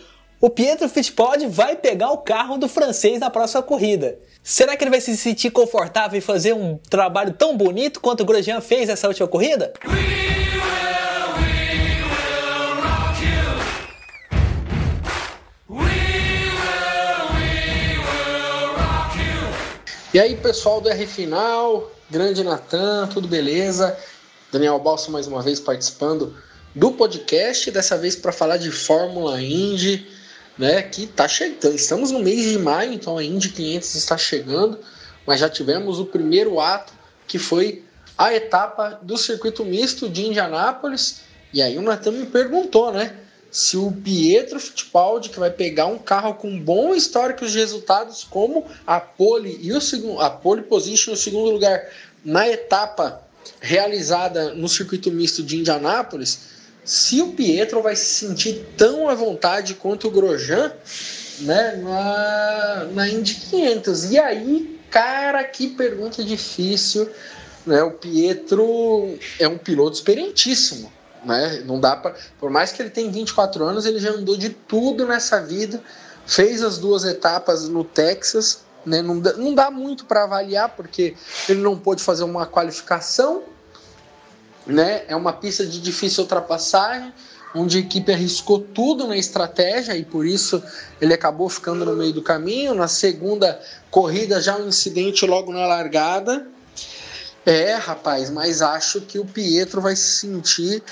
O 0.46 0.50
Pietro 0.52 0.88
Fittipaldi 0.88 1.48
vai 1.48 1.76
pegar 1.76 2.12
o 2.12 2.20
carro 2.20 2.56
do 2.56 2.70
francês 2.70 3.20
na 3.20 3.32
próxima 3.32 3.64
corrida. 3.64 4.20
Será 4.44 4.78
que 4.78 4.84
ele 4.84 4.92
vai 4.92 5.02
se 5.02 5.18
sentir 5.18 5.50
confortável 5.50 6.20
e 6.20 6.22
fazer 6.22 6.54
um 6.54 6.78
trabalho 6.88 7.34
tão 7.34 7.58
bonito 7.58 8.00
quanto 8.00 8.22
o 8.22 8.26
Grosjean 8.28 8.62
fez 8.62 8.88
nessa 8.88 9.08
última 9.08 9.28
corrida? 9.28 9.74
E 20.14 20.20
aí, 20.20 20.36
pessoal 20.36 20.80
do 20.80 20.90
R 20.90 21.08
Final, 21.08 21.92
grande 22.08 22.44
Natan, 22.44 23.10
tudo 23.12 23.28
beleza? 23.28 23.98
Daniel 24.52 24.78
Balso 24.78 25.12
mais 25.12 25.26
uma 25.26 25.42
vez 25.42 25.60
participando 25.60 26.38
do 26.76 26.92
podcast, 26.92 27.72
dessa 27.72 27.98
vez 27.98 28.16
para 28.16 28.32
falar 28.32 28.58
de 28.58 28.70
Fórmula 28.70 29.42
Indy, 29.42 30.06
né? 30.58 30.82
Que 30.82 31.08
tá 31.08 31.28
chegando. 31.28 31.76
Estamos 31.76 32.12
no 32.12 32.20
mês 32.20 32.44
de 32.44 32.58
maio, 32.58 32.94
então 32.94 33.18
a 33.18 33.24
Indy 33.24 33.50
500 33.50 33.96
está 33.96 34.18
chegando, 34.18 34.80
mas 35.26 35.40
já 35.40 35.50
tivemos 35.50 36.00
o 36.00 36.06
primeiro 36.06 36.60
ato 36.60 36.94
que 37.28 37.40
foi 37.40 37.84
a 38.18 38.34
etapa 38.34 39.00
do 39.02 39.18
circuito 39.18 39.66
misto 39.66 40.08
de 40.08 40.26
Indianápolis. 40.26 41.22
E 41.54 41.62
aí 41.62 41.78
o 41.78 41.82
Natan 41.82 42.12
me 42.12 42.26
perguntou, 42.26 42.92
né? 42.92 43.18
se 43.56 43.78
o 43.78 43.90
Pietro 43.90 44.60
Fittipaldi, 44.60 45.30
que 45.30 45.40
vai 45.40 45.50
pegar 45.50 45.86
um 45.86 45.98
carro 45.98 46.34
com 46.34 46.60
bom 46.60 46.94
histórico 46.94 47.48
de 47.48 47.58
resultados, 47.58 48.26
como 48.26 48.66
a 48.86 49.00
pole 49.00 49.58
e 49.62 49.72
o 49.72 49.80
segundo, 49.80 50.20
a 50.20 50.30
pole 50.30 50.64
position 50.64 51.12
no 51.12 51.18
segundo 51.18 51.52
lugar 51.52 51.90
na 52.24 52.50
etapa 52.50 53.22
realizada 53.62 54.54
no 54.54 54.68
circuito 54.68 55.10
misto 55.10 55.42
de 55.42 55.58
Indianápolis, 55.58 56.55
se 56.86 57.22
o 57.22 57.32
Pietro 57.32 57.82
vai 57.82 57.96
se 57.96 58.06
sentir 58.06 58.66
tão 58.78 59.10
à 59.10 59.16
vontade 59.16 59.74
quanto 59.74 60.08
o 60.08 60.12
Grosjean, 60.12 60.72
né, 61.40 61.82
na, 61.84 62.88
na 62.94 63.10
Indy 63.10 63.34
500. 63.34 64.12
E 64.12 64.20
aí, 64.20 64.80
cara, 64.90 65.44
que 65.44 65.70
pergunta 65.70 66.24
difícil. 66.24 67.10
Né? 67.66 67.82
O 67.82 67.92
Pietro 67.92 69.18
é 69.40 69.48
um 69.48 69.58
piloto 69.58 69.96
experientíssimo. 69.96 70.92
Né? 71.26 71.64
Não 71.66 71.80
dá 71.80 71.96
para, 71.96 72.16
por 72.40 72.52
mais 72.52 72.72
que 72.72 72.82
ele 72.82 72.92
tenha 72.92 73.12
24 73.12 73.66
anos, 73.66 73.86
ele 73.86 74.00
já 74.00 74.12
andou 74.12 74.38
de 74.38 74.50
tudo 74.50 75.08
nessa 75.08 75.42
vida, 75.42 75.82
fez 76.28 76.62
as 76.62 76.78
duas 76.78 77.04
etapas 77.04 77.68
no 77.68 77.84
Texas, 77.84 78.64
né? 78.86 79.02
Não 79.02 79.16
não 79.16 79.56
dá 79.56 79.72
muito 79.72 80.06
para 80.06 80.24
avaliar 80.24 80.76
porque 80.76 81.16
ele 81.50 81.62
não 81.62 81.76
pôde 81.76 82.04
fazer 82.04 82.24
uma 82.24 82.46
qualificação, 82.46 83.42
né? 84.66 85.04
É 85.08 85.16
uma 85.16 85.34
pista 85.34 85.66
de 85.66 85.80
difícil 85.80 86.24
ultrapassagem, 86.24 87.14
onde 87.54 87.78
a 87.78 87.80
equipe 87.80 88.12
arriscou 88.12 88.60
tudo 88.60 89.08
na 89.08 89.16
estratégia 89.16 89.96
e 89.96 90.04
por 90.04 90.26
isso 90.26 90.62
ele 91.00 91.14
acabou 91.14 91.48
ficando 91.50 91.86
no 91.86 91.96
meio 91.96 92.14
do 92.14 92.22
caminho. 92.22 92.74
Na 92.74 92.88
segunda 92.88 93.60
corrida 93.90 94.42
já 94.42 94.58
um 94.58 94.68
incidente 94.68 95.26
logo 95.26 95.54
na 95.54 95.66
largada. 95.66 96.48
É, 97.46 97.76
rapaz, 97.76 98.30
mas 98.30 98.62
acho 98.62 99.02
que 99.02 99.20
o 99.20 99.26
Pietro 99.26 99.80
vai 99.80 99.96
se 99.96 100.20
sentir 100.20 100.84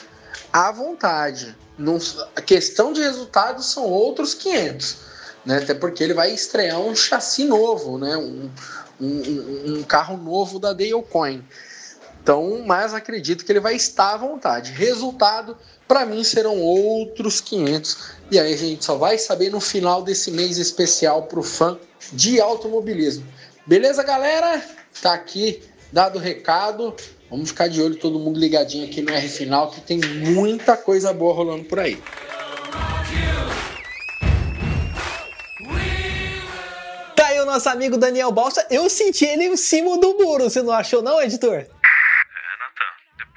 à 0.52 0.72
vontade. 0.72 1.56
Não, 1.78 1.98
a 2.36 2.42
questão 2.42 2.94
de 2.94 3.02
resultados 3.02 3.66
são 3.66 3.86
outros 3.86 4.36
500, 4.36 4.98
né? 5.44 5.58
Até 5.58 5.74
porque 5.74 6.04
ele 6.04 6.14
vai 6.14 6.32
estrear 6.32 6.80
um 6.80 6.96
chassi 6.96 7.44
novo, 7.44 7.98
né? 7.98 8.16
Um, 8.16 8.52
um, 9.02 9.80
um 9.80 9.84
carro 9.84 10.16
novo 10.16 10.60
da 10.60 10.72
Dale 10.72 11.02
Coin. 11.10 11.44
Então, 12.24 12.64
mas 12.66 12.94
acredito 12.94 13.44
que 13.44 13.52
ele 13.52 13.60
vai 13.60 13.76
estar 13.76 14.14
à 14.14 14.18
vontade. 14.18 14.72
Resultado, 14.72 15.58
para 15.86 16.06
mim, 16.06 16.24
serão 16.24 16.58
outros 16.58 17.42
500. 17.42 18.12
E 18.32 18.40
aí 18.40 18.54
a 18.54 18.58
gente 18.58 18.86
só 18.86 18.96
vai 18.96 19.18
saber 19.18 19.52
no 19.52 19.60
final 19.60 20.02
desse 20.02 20.32
mês 20.32 20.58
especial 20.58 21.24
para 21.24 21.42
o 21.42 21.44
fã 21.44 21.78
de 22.14 22.40
automobilismo. 22.40 23.26
Beleza, 23.68 24.02
galera? 24.04 24.64
Tá 25.02 25.14
aqui 25.14 25.62
dado 25.92 26.16
o 26.16 26.22
recado. 26.22 26.96
Vamos 27.30 27.50
ficar 27.50 27.68
de 27.68 27.82
olho, 27.82 27.98
todo 27.98 28.18
mundo 28.18 28.40
ligadinho 28.40 28.86
aqui 28.86 29.02
no 29.02 29.12
R 29.12 29.28
Final, 29.28 29.72
que 29.72 29.82
tem 29.82 30.00
muita 30.00 30.78
coisa 30.78 31.12
boa 31.12 31.34
rolando 31.34 31.66
por 31.66 31.80
aí. 31.80 32.02
Tá 37.18 37.28
aí 37.28 37.40
o 37.42 37.46
nosso 37.46 37.68
amigo 37.68 37.98
Daniel 37.98 38.32
Balsa. 38.32 38.66
Eu 38.70 38.90
senti 38.90 39.26
ele 39.26 39.44
em 39.44 39.58
cima 39.58 39.98
do 39.98 40.18
muro, 40.18 40.46
você 40.46 40.62
não 40.62 40.72
achou 40.72 41.02
não, 41.02 41.22
editor? 41.22 41.66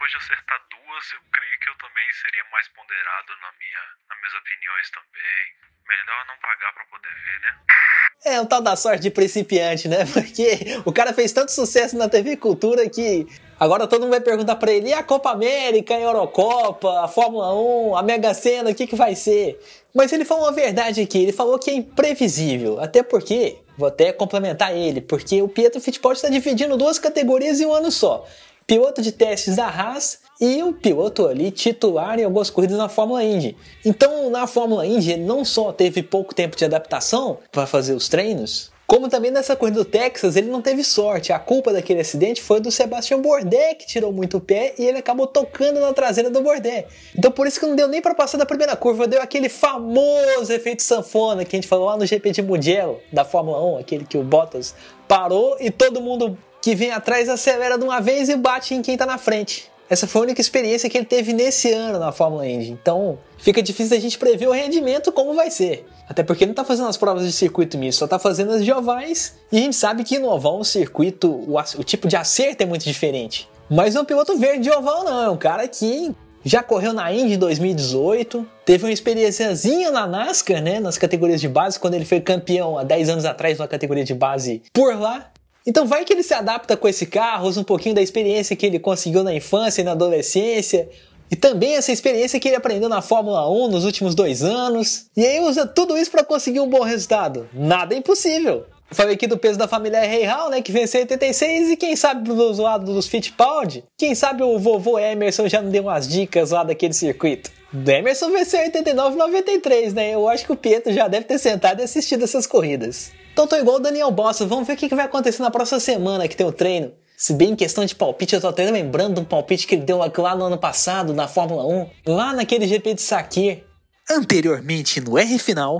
Depois 0.07 0.23
de 0.23 0.33
acertar 0.33 0.61
duas, 0.71 1.05
eu 1.11 1.21
creio 1.33 1.59
que 1.59 1.69
eu 1.69 1.75
também 1.83 2.07
seria 2.23 2.45
mais 2.53 2.69
ponderado 2.69 3.33
na 3.43 3.51
minha, 3.59 3.83
nas 4.09 4.19
minhas 4.23 4.35
opiniões 4.39 4.87
também. 4.95 5.43
Melhor 5.83 6.27
não 6.29 6.37
pagar 6.39 6.73
para 6.75 6.85
poder 6.87 7.11
ver, 7.11 7.41
né? 7.43 8.37
É 8.37 8.41
um 8.41 8.47
tal 8.47 8.63
da 8.63 8.77
sorte 8.77 9.03
de 9.03 9.11
principiante, 9.11 9.89
né? 9.89 10.07
Porque 10.15 10.81
o 10.85 10.93
cara 10.93 11.13
fez 11.13 11.33
tanto 11.33 11.51
sucesso 11.51 11.99
na 11.99 12.09
TV 12.09 12.37
Cultura 12.37 12.89
que 12.89 13.27
agora 13.59 13.89
todo 13.89 14.03
mundo 14.03 14.13
vai 14.13 14.21
perguntar 14.21 14.55
para 14.55 14.71
ele: 14.71 14.91
e 14.91 14.95
a 14.95 15.03
Copa 15.03 15.33
América, 15.33 15.97
a 15.97 16.01
Eurocopa, 16.01 17.03
a 17.03 17.09
Fórmula 17.09 17.53
1, 17.91 17.97
a 17.97 18.03
Mega 18.05 18.33
Sena, 18.33 18.71
o 18.71 18.75
que, 18.77 18.87
que 18.87 18.95
vai 18.95 19.17
ser? 19.17 19.59
Mas 19.93 20.13
ele 20.13 20.25
falou 20.25 20.45
uma 20.45 20.53
verdade 20.53 21.01
aqui: 21.01 21.21
ele 21.21 21.33
falou 21.33 21.59
que 21.59 21.69
é 21.69 21.75
imprevisível. 21.75 22.79
Até 22.79 23.03
porque, 23.03 23.59
vou 23.77 23.89
até 23.89 24.13
complementar 24.13 24.73
ele, 24.73 25.01
porque 25.01 25.43
o 25.43 25.49
Pietro 25.49 25.81
Fittipaldi 25.81 26.19
está 26.19 26.29
dividindo 26.29 26.77
duas 26.77 26.97
categorias 26.97 27.61
em 27.61 27.67
um 27.67 27.75
ano 27.75 27.91
só 27.91 28.25
piloto 28.67 29.01
de 29.01 29.13
testes 29.13 29.57
da 29.57 29.67
Haas 29.67 30.21
e 30.41 30.63
um 30.63 30.73
piloto 30.73 31.27
ali 31.27 31.51
titular 31.51 32.19
em 32.19 32.25
algumas 32.25 32.51
corridas 32.51 32.77
na 32.77 32.89
Fórmula 32.89 33.23
Indy. 33.23 33.57
Então, 33.85 34.29
na 34.29 34.47
Fórmula 34.47 34.87
Indy, 34.87 35.13
ele 35.13 35.25
não 35.25 35.45
só 35.45 35.73
teve 35.73 36.03
pouco 36.03 36.35
tempo 36.35 36.57
de 36.57 36.65
adaptação 36.65 37.39
para 37.53 37.67
fazer 37.67 37.95
os 37.95 38.09
treinos, 38.09 38.73
como 38.87 39.09
também 39.09 39.33
nessa 39.33 39.57
corrida 39.57 39.81
do 39.81 39.85
Texas, 39.85 40.37
ele 40.37 40.49
não 40.49 40.63
teve 40.63 40.85
sorte. 40.85 41.33
A 41.33 41.41
culpa 41.41 41.73
daquele 41.73 42.01
acidente 42.01 42.41
foi 42.41 42.61
do 42.61 42.71
Sebastian 42.71 43.21
Bourdais, 43.21 43.77
que 43.79 43.87
tirou 43.87 44.13
muito 44.13 44.37
o 44.37 44.41
pé 44.41 44.75
e 44.79 44.85
ele 44.85 44.99
acabou 44.99 45.27
tocando 45.27 45.81
na 45.81 45.93
traseira 45.93 46.31
do 46.31 46.41
Bourdais. 46.41 46.85
Então 47.19 47.33
por 47.33 47.49
isso 47.49 47.59
que 47.59 47.67
não 47.67 47.75
deu 47.75 47.89
nem 47.89 48.01
para 48.01 48.15
passar 48.15 48.39
da 48.39 48.47
primeira 48.47 48.77
curva, 48.77 49.09
deu 49.09 49.21
aquele 49.21 49.49
famoso 49.49 50.53
efeito 50.53 50.85
sanfona 50.85 51.45
que 51.45 51.57
a 51.57 51.59
gente 51.59 51.67
falou 51.67 51.87
lá 51.87 51.97
no 51.97 52.07
GP 52.07 52.31
de 52.31 52.43
Mugello 52.43 53.01
da 53.13 53.25
Fórmula 53.25 53.61
1, 53.77 53.79
aquele 53.79 54.05
que 54.05 54.17
o 54.17 54.23
Bottas 54.23 54.73
parou 55.09 55.57
e 55.59 55.69
todo 55.69 56.01
mundo 56.01 56.39
que 56.67 56.75
vem 56.75 56.91
atrás 56.91 57.29
acelera 57.29 57.79
de 57.79 57.85
uma 57.85 58.01
vez 58.01 58.29
e 58.29 58.35
bate 58.35 58.75
em 58.75 58.83
quem 58.83 58.97
tá 58.97 59.07
na 59.07 59.19
frente. 59.19 59.71
Essa 59.89 60.05
foi 60.05 60.23
a 60.23 60.25
única 60.25 60.41
experiência 60.41 60.91
que 60.91 60.99
ele 60.99 61.05
teve 61.05 61.33
nesse 61.33 61.71
ano 61.71 61.97
na 61.97 62.11
Fórmula 62.11 62.45
Indy. 62.45 62.73
Então, 62.73 63.21
fica 63.39 63.63
difícil 63.63 63.97
a 63.97 64.01
gente 64.01 64.19
prever 64.19 64.49
o 64.49 64.51
rendimento 64.51 65.13
como 65.13 65.33
vai 65.33 65.49
ser. 65.49 65.87
Até 66.09 66.25
porque 66.25 66.43
ele 66.43 66.49
não 66.49 66.57
tá 66.57 66.65
fazendo 66.65 66.89
as 66.89 66.97
provas 66.97 67.25
de 67.25 67.31
circuito 67.31 67.79
misto, 67.79 68.01
só 68.01 68.09
tá 68.09 68.19
fazendo 68.19 68.51
as 68.51 68.65
de 68.65 68.73
ovais. 68.73 69.37
E 69.53 69.59
a 69.59 69.61
gente 69.61 69.77
sabe 69.77 70.03
que 70.03 70.19
no 70.19 70.29
oval 70.29 70.59
o 70.59 70.65
circuito, 70.65 71.31
o, 71.31 71.57
o 71.57 71.85
tipo 71.85 72.09
de 72.09 72.17
acerto 72.17 72.65
é 72.65 72.67
muito 72.67 72.83
diferente. 72.83 73.49
Mas 73.71 73.95
é 73.95 74.01
um 74.01 74.05
piloto 74.05 74.37
verde 74.37 74.65
de 74.65 74.71
oval 74.73 75.05
não, 75.05 75.23
é 75.23 75.31
um 75.31 75.37
cara 75.37 75.69
que 75.69 76.13
já 76.45 76.65
correu 76.65 76.93
na 76.93 77.13
Indy 77.13 77.35
em 77.35 77.39
2018, 77.39 78.45
teve 78.65 78.85
uma 78.85 78.93
experiênciazinha 78.93 79.93
na 79.93 80.05
NASCAR, 80.05 80.61
né, 80.61 80.81
nas 80.81 80.99
categorias 80.99 81.41
de 81.41 81.49
base, 81.49 81.79
quando 81.79 81.95
ele 81.95 82.05
foi 82.05 82.21
campeão 82.21 82.77
há 82.77 82.83
10 82.83 83.09
anos 83.09 83.25
atrás 83.25 83.57
na 83.57 83.69
categoria 83.69 84.05
de 84.05 84.15
base 84.15 84.63
por 84.73 84.99
lá. 84.99 85.31
Então 85.67 85.87
vai 85.87 86.05
que 86.05 86.13
ele 86.13 86.23
se 86.23 86.33
adapta 86.33 86.77
com 86.77 86.87
esse 86.87 87.07
carro, 87.07 87.49
usa 87.49 87.61
um 87.61 87.65
pouquinho 87.65 87.95
da 87.95 88.03
experiência 88.03 88.55
que 88.55 88.65
ele 88.65 88.79
conseguiu 88.79 89.25
na 89.25 89.35
infância 89.35 89.81
e 89.81 89.85
na 89.85 89.93
adolescência, 89.93 90.89
e 91.31 91.35
também 91.35 91.75
essa 91.75 91.91
experiência 91.91 92.39
que 92.39 92.49
ele 92.49 92.57
aprendeu 92.57 92.89
na 92.89 93.03
Fórmula 93.03 93.51
1 93.51 93.69
nos 93.69 93.85
últimos 93.85 94.15
dois 94.15 94.45
anos, 94.45 95.07
e 95.17 95.27
aí 95.27 95.41
usa 95.41 95.67
tudo 95.67 95.99
isso 95.99 96.11
para 96.11 96.23
conseguir 96.23 96.61
um 96.61 96.69
bom 96.69 96.83
resultado. 96.83 97.49
Nada 97.53 97.95
é 97.95 97.99
impossível. 97.99 98.65
Falei 98.93 99.17
aqui 99.17 99.27
do 99.27 99.37
peso 99.37 99.59
da 99.59 99.67
família 99.67 100.01
Rei 100.03 100.23
Hall, 100.23 100.49
né, 100.49 100.63
que 100.63 100.71
venceu 100.71 101.01
em 101.01 101.03
86, 101.03 101.71
e 101.71 101.77
quem 101.77 101.97
sabe 101.97 102.23
do 102.23 102.63
lado 102.63 102.95
dos 102.95 103.09
Fittipaldi, 103.09 103.83
quem 103.99 104.15
sabe 104.15 104.45
o 104.45 104.59
vovô 104.61 104.97
Emerson 104.97 105.49
já 105.49 105.61
não 105.61 105.71
deu 105.71 105.83
umas 105.83 106.07
dicas 106.07 106.53
lá 106.53 106.63
daquele 106.63 106.93
circuito. 106.93 107.51
O 107.75 107.91
Emerson 107.91 108.31
venceu 108.31 108.61
em 108.61 108.67
89 108.67 109.17
e 109.17 109.19
93, 109.19 109.93
né? 109.93 110.15
Eu 110.15 110.29
acho 110.29 110.47
que 110.47 110.53
o 110.53 110.57
Pietro 110.57 110.93
já 110.93 111.09
deve 111.09 111.27
ter 111.27 111.39
sentado 111.39 111.81
e 111.81 111.83
assistido 111.83 112.23
essas 112.23 112.47
corridas. 112.47 113.11
Então 113.37 113.47
tô 113.47 113.55
igual 113.57 113.77
o 113.77 113.81
Daniel 113.81 114.11
Bossa, 114.11 114.47
vamos 114.47 114.67
ver 114.67 114.73
o 114.73 114.77
que 114.79 114.95
vai 114.95 115.05
acontecer 115.05 115.43
na 115.43 115.51
próxima 115.51 115.79
semana 115.79 116.27
que 116.27 116.35
tem 116.35 116.47
o 116.47 116.51
treino. 116.51 116.95
Se 117.19 117.35
bem 117.35 117.51
em 117.51 117.55
questão 117.55 117.85
de 117.85 117.95
palpite, 117.95 118.35
eu 118.35 118.41
tô 118.41 118.49
até 118.49 118.71
lembrando 118.71 119.17
de 119.17 119.21
um 119.21 119.25
palpite 119.27 119.67
que 119.67 119.75
ele 119.75 119.85
deu 119.85 119.99
lá 119.99 120.35
no 120.35 120.45
ano 120.47 120.57
passado, 120.57 121.13
na 121.13 121.29
Fórmula 121.29 121.67
1, 121.67 121.91
lá 122.07 122.33
naquele 122.33 122.67
GP 122.67 122.95
de 122.95 123.03
Sakir. 123.03 123.63
Anteriormente 124.11 125.03
no 125.03 125.19
R 125.19 125.39
Final. 125.39 125.77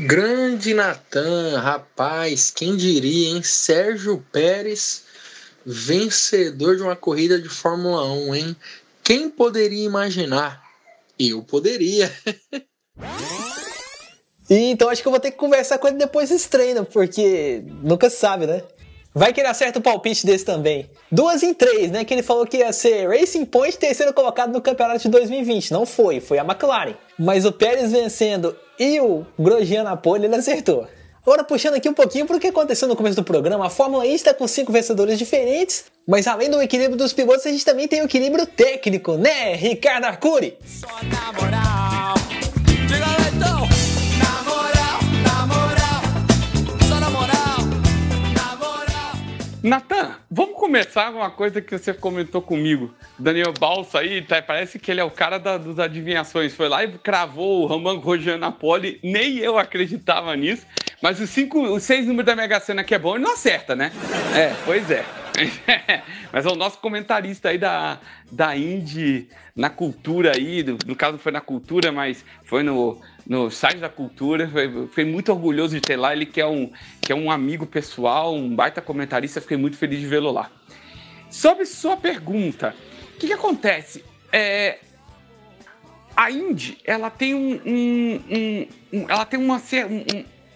Grande 0.00 0.74
Natan, 0.74 1.58
rapaz, 1.58 2.50
quem 2.50 2.76
diria, 2.76 3.30
hein? 3.30 3.42
Sérgio 3.42 4.22
Pérez, 4.30 5.04
vencedor 5.64 6.76
de 6.76 6.82
uma 6.82 6.94
corrida 6.94 7.40
de 7.40 7.48
Fórmula 7.48 8.04
1, 8.12 8.34
hein? 8.34 8.56
Quem 9.02 9.30
poderia 9.30 9.86
imaginar? 9.86 10.62
Eu 11.18 11.42
poderia. 11.42 12.12
E 14.50 14.72
então 14.72 14.88
acho 14.90 15.00
que 15.00 15.06
eu 15.06 15.12
vou 15.12 15.20
ter 15.20 15.30
que 15.30 15.36
conversar 15.36 15.78
com 15.78 15.86
ele 15.86 15.96
depois 15.96 16.28
desse 16.28 16.48
treino, 16.48 16.84
porque 16.84 17.62
nunca 17.84 18.10
sabe, 18.10 18.46
né? 18.46 18.62
Vai 19.14 19.32
que 19.32 19.40
ele 19.40 19.48
acerta 19.48 19.78
o 19.78 19.82
palpite 19.82 20.26
desse 20.26 20.44
também. 20.44 20.88
Duas 21.10 21.42
em 21.42 21.54
três, 21.54 21.90
né? 21.90 22.04
Que 22.04 22.14
ele 22.14 22.22
falou 22.22 22.46
que 22.46 22.58
ia 22.58 22.72
ser 22.72 23.08
Racing 23.08 23.44
Point 23.44 23.76
terceiro 23.76 24.12
colocado 24.12 24.52
no 24.52 24.60
campeonato 24.60 25.00
de 25.00 25.08
2020. 25.08 25.72
Não 25.72 25.86
foi, 25.86 26.20
foi 26.20 26.38
a 26.38 26.44
McLaren. 26.44 26.94
Mas 27.18 27.44
o 27.44 27.52
Pérez 27.52 27.90
vencendo 27.90 28.56
e 28.78 29.00
o 29.00 29.26
Grosjean 29.38 29.82
na 29.82 29.96
pole, 29.96 30.26
ele 30.26 30.34
acertou. 30.34 30.86
Agora 31.22 31.44
puxando 31.44 31.74
aqui 31.74 31.88
um 31.88 31.94
pouquinho 31.94 32.24
para 32.24 32.36
o 32.36 32.40
que 32.40 32.48
aconteceu 32.48 32.88
no 32.88 32.96
começo 32.96 33.16
do 33.16 33.24
programa, 33.24 33.66
a 33.66 33.70
Fórmula 33.70 34.06
E 34.06 34.14
está 34.14 34.32
com 34.32 34.48
cinco 34.48 34.72
vencedores 34.72 35.18
diferentes, 35.18 35.84
mas 36.08 36.26
além 36.26 36.48
do 36.48 36.62
equilíbrio 36.62 36.96
dos 36.96 37.12
pilotos, 37.12 37.44
a 37.44 37.50
gente 37.50 37.64
também 37.64 37.86
tem 37.86 38.00
o 38.00 38.04
equilíbrio 38.04 38.46
técnico, 38.46 39.16
né, 39.16 39.54
Ricardo 39.54 40.06
Arcuri? 40.06 40.56
Só 40.64 40.88
na 41.04 41.99
Natan, 49.62 50.16
vamos 50.30 50.56
começar 50.56 51.12
com 51.12 51.18
uma 51.18 51.30
coisa 51.30 51.60
que 51.60 51.76
você 51.76 51.92
comentou 51.92 52.40
comigo. 52.40 52.94
Daniel 53.18 53.52
Balsa 53.52 53.98
aí, 53.98 54.22
tá, 54.22 54.40
parece 54.40 54.78
que 54.78 54.90
ele 54.90 55.00
é 55.00 55.04
o 55.04 55.10
cara 55.10 55.38
da, 55.38 55.58
dos 55.58 55.78
adivinhações. 55.78 56.54
Foi 56.54 56.66
lá 56.66 56.82
e 56.82 56.88
cravou 56.92 57.62
o 57.62 57.66
Ramon 57.66 57.98
Rojan 57.98 58.38
na 58.38 58.50
pole. 58.50 58.98
Nem 59.02 59.36
eu 59.36 59.58
acreditava 59.58 60.34
nisso. 60.34 60.66
Mas 61.02 61.20
os, 61.20 61.28
cinco, 61.28 61.60
os 61.60 61.82
seis 61.82 62.06
números 62.06 62.24
da 62.24 62.36
Mega 62.36 62.58
Sena 62.58 62.82
que 62.82 62.94
é 62.94 62.98
bom, 62.98 63.16
ele 63.16 63.24
não 63.24 63.34
acerta, 63.34 63.76
né? 63.76 63.92
É, 64.34 64.54
pois 64.64 64.90
é. 64.90 65.04
Mas 66.32 66.46
é 66.46 66.48
o 66.48 66.54
nosso 66.54 66.78
comentarista 66.78 67.50
aí 67.50 67.58
da, 67.58 67.98
da 68.32 68.56
Indy 68.56 69.28
na 69.54 69.68
cultura 69.68 70.32
aí, 70.36 70.64
no 70.86 70.96
caso 70.96 71.18
foi 71.18 71.32
na 71.32 71.40
cultura, 71.40 71.92
mas 71.92 72.24
foi 72.44 72.62
no, 72.62 72.98
no 73.30 73.48
site 73.48 73.78
da 73.78 73.88
cultura. 73.88 74.50
Foi 74.90 75.04
muito 75.04 75.30
orgulhoso 75.30 75.76
de 75.76 75.80
ter 75.80 75.94
lá. 75.94 76.12
Ele 76.12 76.26
que 76.26 76.40
é 76.40 76.46
um, 76.46 76.68
que 77.00 77.12
é 77.12 77.14
um 77.14 77.30
amigo 77.30 77.64
pessoal, 77.64 78.34
um 78.34 78.52
baita 78.52 78.82
comentarista, 78.82 79.40
fiquei 79.40 79.56
muito 79.56 79.76
feliz 79.76 80.00
de 80.00 80.06
vê-lo 80.06 80.32
lá. 80.32 80.50
Sobre 81.30 81.64
sua 81.64 81.96
pergunta, 81.96 82.74
o 83.14 83.18
que, 83.18 83.28
que 83.28 83.32
acontece? 83.32 84.04
É, 84.32 84.80
a 86.16 86.28
Indy, 86.28 86.78
ela 86.84 87.08
tem 87.08 87.32
um, 87.32 87.60
um, 87.64 88.20
um, 88.28 88.68
um 88.92 89.06
ela 89.08 89.24
tem 89.24 89.38
uma 89.38 89.62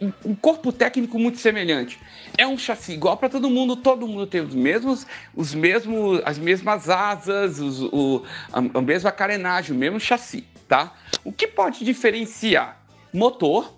um, 0.02 0.12
um, 0.24 0.34
corpo 0.34 0.72
técnico 0.72 1.16
muito 1.16 1.38
semelhante. 1.38 2.00
É 2.36 2.44
um 2.44 2.58
chassi 2.58 2.92
igual 2.92 3.16
para 3.16 3.28
todo 3.28 3.48
mundo, 3.48 3.76
todo 3.76 4.08
mundo 4.08 4.26
tem 4.26 4.40
os 4.40 4.52
mesmos, 4.52 5.06
os 5.32 5.54
mesmos, 5.54 6.20
as 6.24 6.38
mesmas 6.38 6.90
asas, 6.90 7.60
os, 7.60 7.82
o, 7.82 8.24
a, 8.52 8.58
a 8.58 8.82
mesma 8.82 9.12
carenagem, 9.12 9.76
o 9.76 9.78
mesmo 9.78 10.00
chassi, 10.00 10.44
tá? 10.74 10.92
O 11.22 11.30
que 11.30 11.46
pode 11.46 11.84
diferenciar? 11.84 12.84
Motor, 13.12 13.72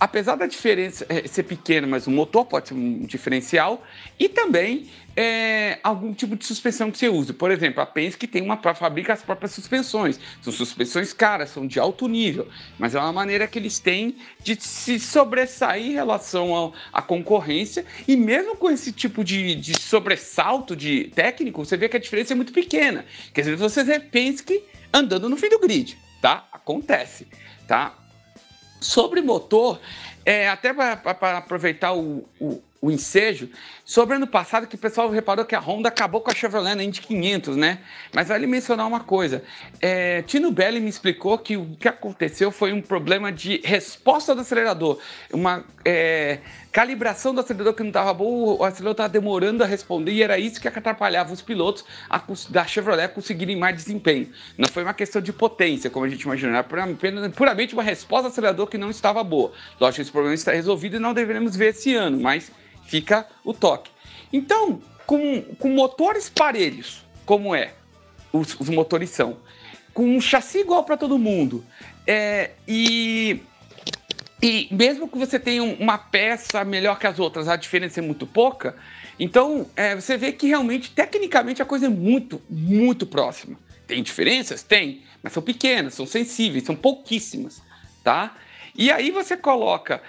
apesar 0.00 0.34
da 0.34 0.46
diferença 0.46 1.04
é, 1.10 1.28
ser 1.28 1.42
pequena, 1.42 1.86
mas 1.86 2.06
o 2.06 2.10
motor 2.10 2.46
pode 2.46 2.68
ser 2.68 2.74
um 2.74 3.00
diferencial, 3.00 3.84
e 4.18 4.30
também 4.30 4.88
é, 5.14 5.78
algum 5.82 6.14
tipo 6.14 6.34
de 6.36 6.46
suspensão 6.46 6.90
que 6.90 6.96
você 6.96 7.10
usa. 7.10 7.34
Por 7.34 7.50
exemplo, 7.50 7.82
a 7.82 7.86
Penske 7.86 8.26
tem 8.26 8.40
uma 8.40 8.56
fabrica 8.56 9.12
as 9.12 9.20
próprias 9.20 9.52
suspensões. 9.52 10.18
São 10.40 10.50
suspensões 10.50 11.12
caras, 11.12 11.50
são 11.50 11.66
de 11.66 11.78
alto 11.78 12.08
nível, 12.08 12.48
mas 12.78 12.94
é 12.94 12.98
uma 12.98 13.12
maneira 13.12 13.46
que 13.46 13.58
eles 13.58 13.78
têm 13.78 14.16
de 14.42 14.56
se 14.58 14.98
sobressair 14.98 15.84
em 15.84 15.92
relação 15.92 16.72
à 16.90 17.02
concorrência. 17.02 17.84
E 18.06 18.16
mesmo 18.16 18.56
com 18.56 18.70
esse 18.70 18.90
tipo 18.90 19.22
de, 19.22 19.54
de 19.54 19.78
sobressalto 19.78 20.74
de 20.74 21.12
técnico, 21.14 21.62
você 21.62 21.76
vê 21.76 21.90
que 21.90 21.96
a 21.98 22.00
diferença 22.00 22.32
é 22.32 22.36
muito 22.36 22.54
pequena. 22.54 23.04
Quer 23.34 23.42
dizer, 23.42 23.56
você 23.56 23.84
vê 23.84 24.00
Penske 24.00 24.62
andando 24.94 25.28
no 25.28 25.36
fim 25.36 25.50
do 25.50 25.58
grid, 25.58 25.98
tá? 26.20 26.46
Acontece, 26.52 27.26
tá? 27.66 27.94
Sobre 28.80 29.20
motor, 29.20 29.80
é, 30.24 30.48
até 30.48 30.72
para 30.72 31.38
aproveitar 31.38 31.92
o, 31.94 32.28
o, 32.38 32.62
o, 32.80 32.90
ensejo, 32.90 33.48
sobre 33.84 34.16
ano 34.16 34.26
passado 34.26 34.66
que 34.66 34.76
o 34.76 34.78
pessoal 34.78 35.10
reparou 35.10 35.44
que 35.44 35.54
a 35.54 35.58
Honda 35.58 35.88
acabou 35.88 36.20
com 36.20 36.30
a 36.30 36.34
Chevrolet 36.34 36.74
na 36.74 36.84
Indy 36.84 37.00
500, 37.00 37.56
né? 37.56 37.80
Mas 38.12 38.28
vale 38.28 38.46
mencionar 38.46 38.86
uma 38.86 39.00
coisa. 39.00 39.42
É, 39.80 40.22
Tino 40.22 40.52
Belli 40.52 40.80
me 40.80 40.88
explicou 40.88 41.38
que 41.38 41.56
o 41.56 41.76
que 41.76 41.88
aconteceu 41.88 42.52
foi 42.52 42.72
um 42.72 42.80
problema 42.80 43.32
de 43.32 43.60
resposta 43.64 44.34
do 44.34 44.42
acelerador. 44.42 44.98
Uma... 45.32 45.64
É, 45.84 46.38
calibração 46.78 47.34
do 47.34 47.40
acelerador 47.40 47.74
que 47.74 47.82
não 47.82 47.88
estava 47.88 48.14
boa, 48.14 48.54
o 48.54 48.64
acelerador 48.64 48.92
estava 48.92 49.08
demorando 49.08 49.64
a 49.64 49.66
responder 49.66 50.12
e 50.12 50.22
era 50.22 50.38
isso 50.38 50.60
que 50.60 50.68
atrapalhava 50.68 51.32
os 51.32 51.42
pilotos 51.42 51.84
a, 52.08 52.22
da 52.50 52.64
Chevrolet 52.68 53.08
conseguirem 53.08 53.56
mais 53.56 53.74
desempenho. 53.74 54.30
Não 54.56 54.68
foi 54.68 54.84
uma 54.84 54.94
questão 54.94 55.20
de 55.20 55.32
potência, 55.32 55.90
como 55.90 56.06
a 56.06 56.08
gente 56.08 56.22
imaginou, 56.22 56.54
era 56.54 56.62
puramente 57.34 57.74
uma 57.74 57.82
resposta 57.82 58.28
do 58.28 58.30
acelerador 58.30 58.68
que 58.68 58.78
não 58.78 58.90
estava 58.90 59.24
boa. 59.24 59.50
Lógico, 59.80 60.02
esse 60.02 60.12
problema 60.12 60.36
está 60.36 60.52
resolvido 60.52 60.94
e 60.94 60.98
não 61.00 61.12
deveremos 61.12 61.56
ver 61.56 61.70
esse 61.70 61.96
ano, 61.96 62.20
mas 62.20 62.52
fica 62.86 63.26
o 63.42 63.52
toque. 63.52 63.90
Então, 64.32 64.80
com, 65.04 65.42
com 65.58 65.70
motores 65.70 66.30
parelhos, 66.30 67.04
como 67.26 67.56
é, 67.56 67.72
os, 68.32 68.54
os 68.60 68.68
motores 68.68 69.10
são, 69.10 69.38
com 69.92 70.04
um 70.04 70.20
chassi 70.20 70.58
igual 70.58 70.84
para 70.84 70.96
todo 70.96 71.18
mundo, 71.18 71.64
é, 72.06 72.52
e 72.68 73.40
e 74.42 74.68
mesmo 74.70 75.08
que 75.08 75.18
você 75.18 75.38
tenha 75.38 75.62
uma 75.62 75.98
peça 75.98 76.64
melhor 76.64 76.98
que 76.98 77.06
as 77.06 77.18
outras, 77.18 77.48
a 77.48 77.56
diferença 77.56 77.98
é 77.98 78.02
muito 78.02 78.26
pouca. 78.26 78.76
Então, 79.18 79.68
é, 79.74 79.96
você 79.96 80.16
vê 80.16 80.32
que 80.32 80.46
realmente, 80.46 80.92
tecnicamente, 80.92 81.60
a 81.60 81.64
coisa 81.64 81.86
é 81.86 81.88
muito, 81.88 82.40
muito 82.48 83.04
próxima. 83.04 83.58
Tem 83.86 84.02
diferenças? 84.02 84.62
Tem, 84.62 85.02
mas 85.22 85.32
são 85.32 85.42
pequenas, 85.42 85.94
são 85.94 86.06
sensíveis, 86.06 86.64
são 86.64 86.76
pouquíssimas, 86.76 87.60
tá? 88.04 88.36
E 88.76 88.92
aí 88.92 89.10
você 89.10 89.36
coloca 89.36 90.00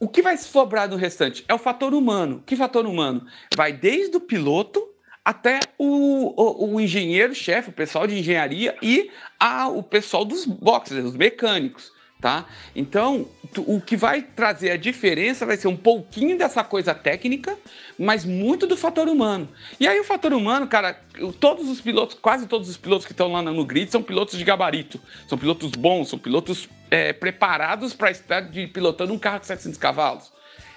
o 0.00 0.08
que 0.08 0.20
vai 0.20 0.36
sobrar 0.36 0.88
do 0.88 0.96
restante 0.96 1.44
é 1.48 1.54
o 1.54 1.58
fator 1.58 1.94
humano. 1.94 2.42
Que 2.44 2.56
fator 2.56 2.84
humano? 2.86 3.26
Vai 3.56 3.72
desde 3.72 4.16
o 4.16 4.20
piloto 4.20 4.84
até 5.24 5.60
o, 5.78 6.34
o, 6.36 6.74
o 6.74 6.80
engenheiro-chefe, 6.80 7.70
o 7.70 7.72
pessoal 7.72 8.06
de 8.06 8.18
engenharia 8.18 8.76
e 8.82 9.10
a, 9.38 9.68
o 9.68 9.82
pessoal 9.82 10.24
dos 10.24 10.44
boxes, 10.44 11.04
os 11.04 11.16
mecânicos 11.16 11.95
tá? 12.26 12.44
Então, 12.74 13.28
o 13.56 13.80
que 13.80 13.96
vai 13.96 14.20
trazer 14.20 14.72
a 14.72 14.76
diferença 14.76 15.46
vai 15.46 15.56
ser 15.56 15.68
um 15.68 15.76
pouquinho 15.76 16.36
dessa 16.36 16.64
coisa 16.64 16.92
técnica, 16.92 17.56
mas 17.96 18.24
muito 18.24 18.66
do 18.66 18.76
fator 18.76 19.06
humano. 19.06 19.48
E 19.78 19.86
aí 19.86 20.00
o 20.00 20.02
fator 20.02 20.32
humano, 20.32 20.66
cara, 20.66 21.00
todos 21.38 21.68
os 21.68 21.80
pilotos, 21.80 22.18
quase 22.20 22.48
todos 22.48 22.68
os 22.68 22.76
pilotos 22.76 23.06
que 23.06 23.12
estão 23.12 23.30
lá 23.30 23.40
no 23.42 23.64
grid 23.64 23.88
são 23.92 24.02
pilotos 24.02 24.36
de 24.36 24.44
gabarito, 24.44 25.00
são 25.28 25.38
pilotos 25.38 25.70
bons, 25.70 26.08
são 26.08 26.18
pilotos 26.18 26.68
é, 26.90 27.12
preparados 27.12 27.94
para 27.94 28.10
estar 28.10 28.40
de, 28.40 28.66
pilotando 28.66 29.12
um 29.12 29.18
carro 29.20 29.38
de 29.38 29.46
700 29.46 29.78
cavalos. 29.78 30.32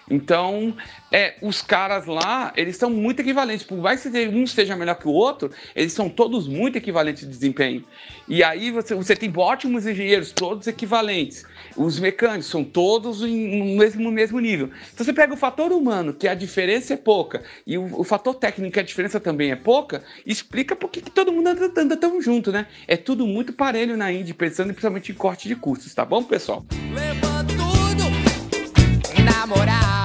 Então, 0.10 0.76
é, 1.12 1.36
os 1.42 1.62
caras 1.62 2.06
lá, 2.06 2.52
eles 2.56 2.78
são 2.78 2.90
muito 2.90 3.20
equivalentes. 3.22 3.66
Por 3.66 3.78
mais 3.78 4.02
que 4.02 4.10
um 4.28 4.48
seja 4.48 4.76
melhor 4.76 4.96
que 4.96 5.08
o 5.08 5.12
outro, 5.12 5.52
eles 5.76 5.94
são 5.94 6.10
todos 6.10 6.48
muito 6.48 6.78
equivalentes 6.78 7.24
de 7.24 7.30
desempenho. 7.30 7.84
E 8.28 8.44
aí 8.44 8.72
você, 8.72 8.96
você 8.96 9.16
tem 9.16 9.32
ótimos 9.36 9.86
engenheiros, 9.86 10.32
todos 10.32 10.68
equivalentes. 10.68 11.46
Os 11.76 12.00
mecânicos 12.00 12.48
são 12.48 12.64
todos 12.64 13.24
em, 13.24 13.58
no, 13.58 13.78
mesmo, 13.78 14.02
no 14.02 14.12
mesmo 14.12 14.40
nível. 14.40 14.70
Então 14.94 15.06
você 15.06 15.14
pega 15.14 15.34
o 15.34 15.38
fator 15.38 15.72
humano, 15.72 16.14
que 16.14 16.28
a 16.28 16.36
diferença 16.36 16.94
é 16.94 16.98
pouca, 16.98 17.44
e 17.66 17.78
o, 17.78 18.02
o 18.02 18.04
fator 18.04 18.36
técnico, 18.36 18.74
que 18.74 18.80
a 18.80 18.84
diferença 18.84 19.20
também 19.20 19.52
é 19.52 19.56
pouca, 19.56 20.04
explica 20.26 20.76
por 20.76 20.90
que 20.90 21.02
todo 21.02 21.32
mundo 21.32 21.48
anda, 21.48 21.72
anda 21.76 21.98
tão 21.98 22.22
junto, 22.22 22.52
né? 22.52 22.68
É 22.88 22.98
tudo 22.98 23.26
muito 23.26 23.54
parelho 23.54 23.98
na 23.98 24.12
Indy, 24.12 24.34
pensando 24.34 24.68
principalmente 24.68 25.12
em 25.12 25.16
corte 25.16 25.48
de 25.48 25.56
custos, 25.56 25.94
tá 25.94 26.06
bom, 26.06 26.24
pessoal? 26.24 26.66
Leva 26.94 27.44
tudo 27.46 28.10
na 29.24 29.48
moral. 29.48 29.99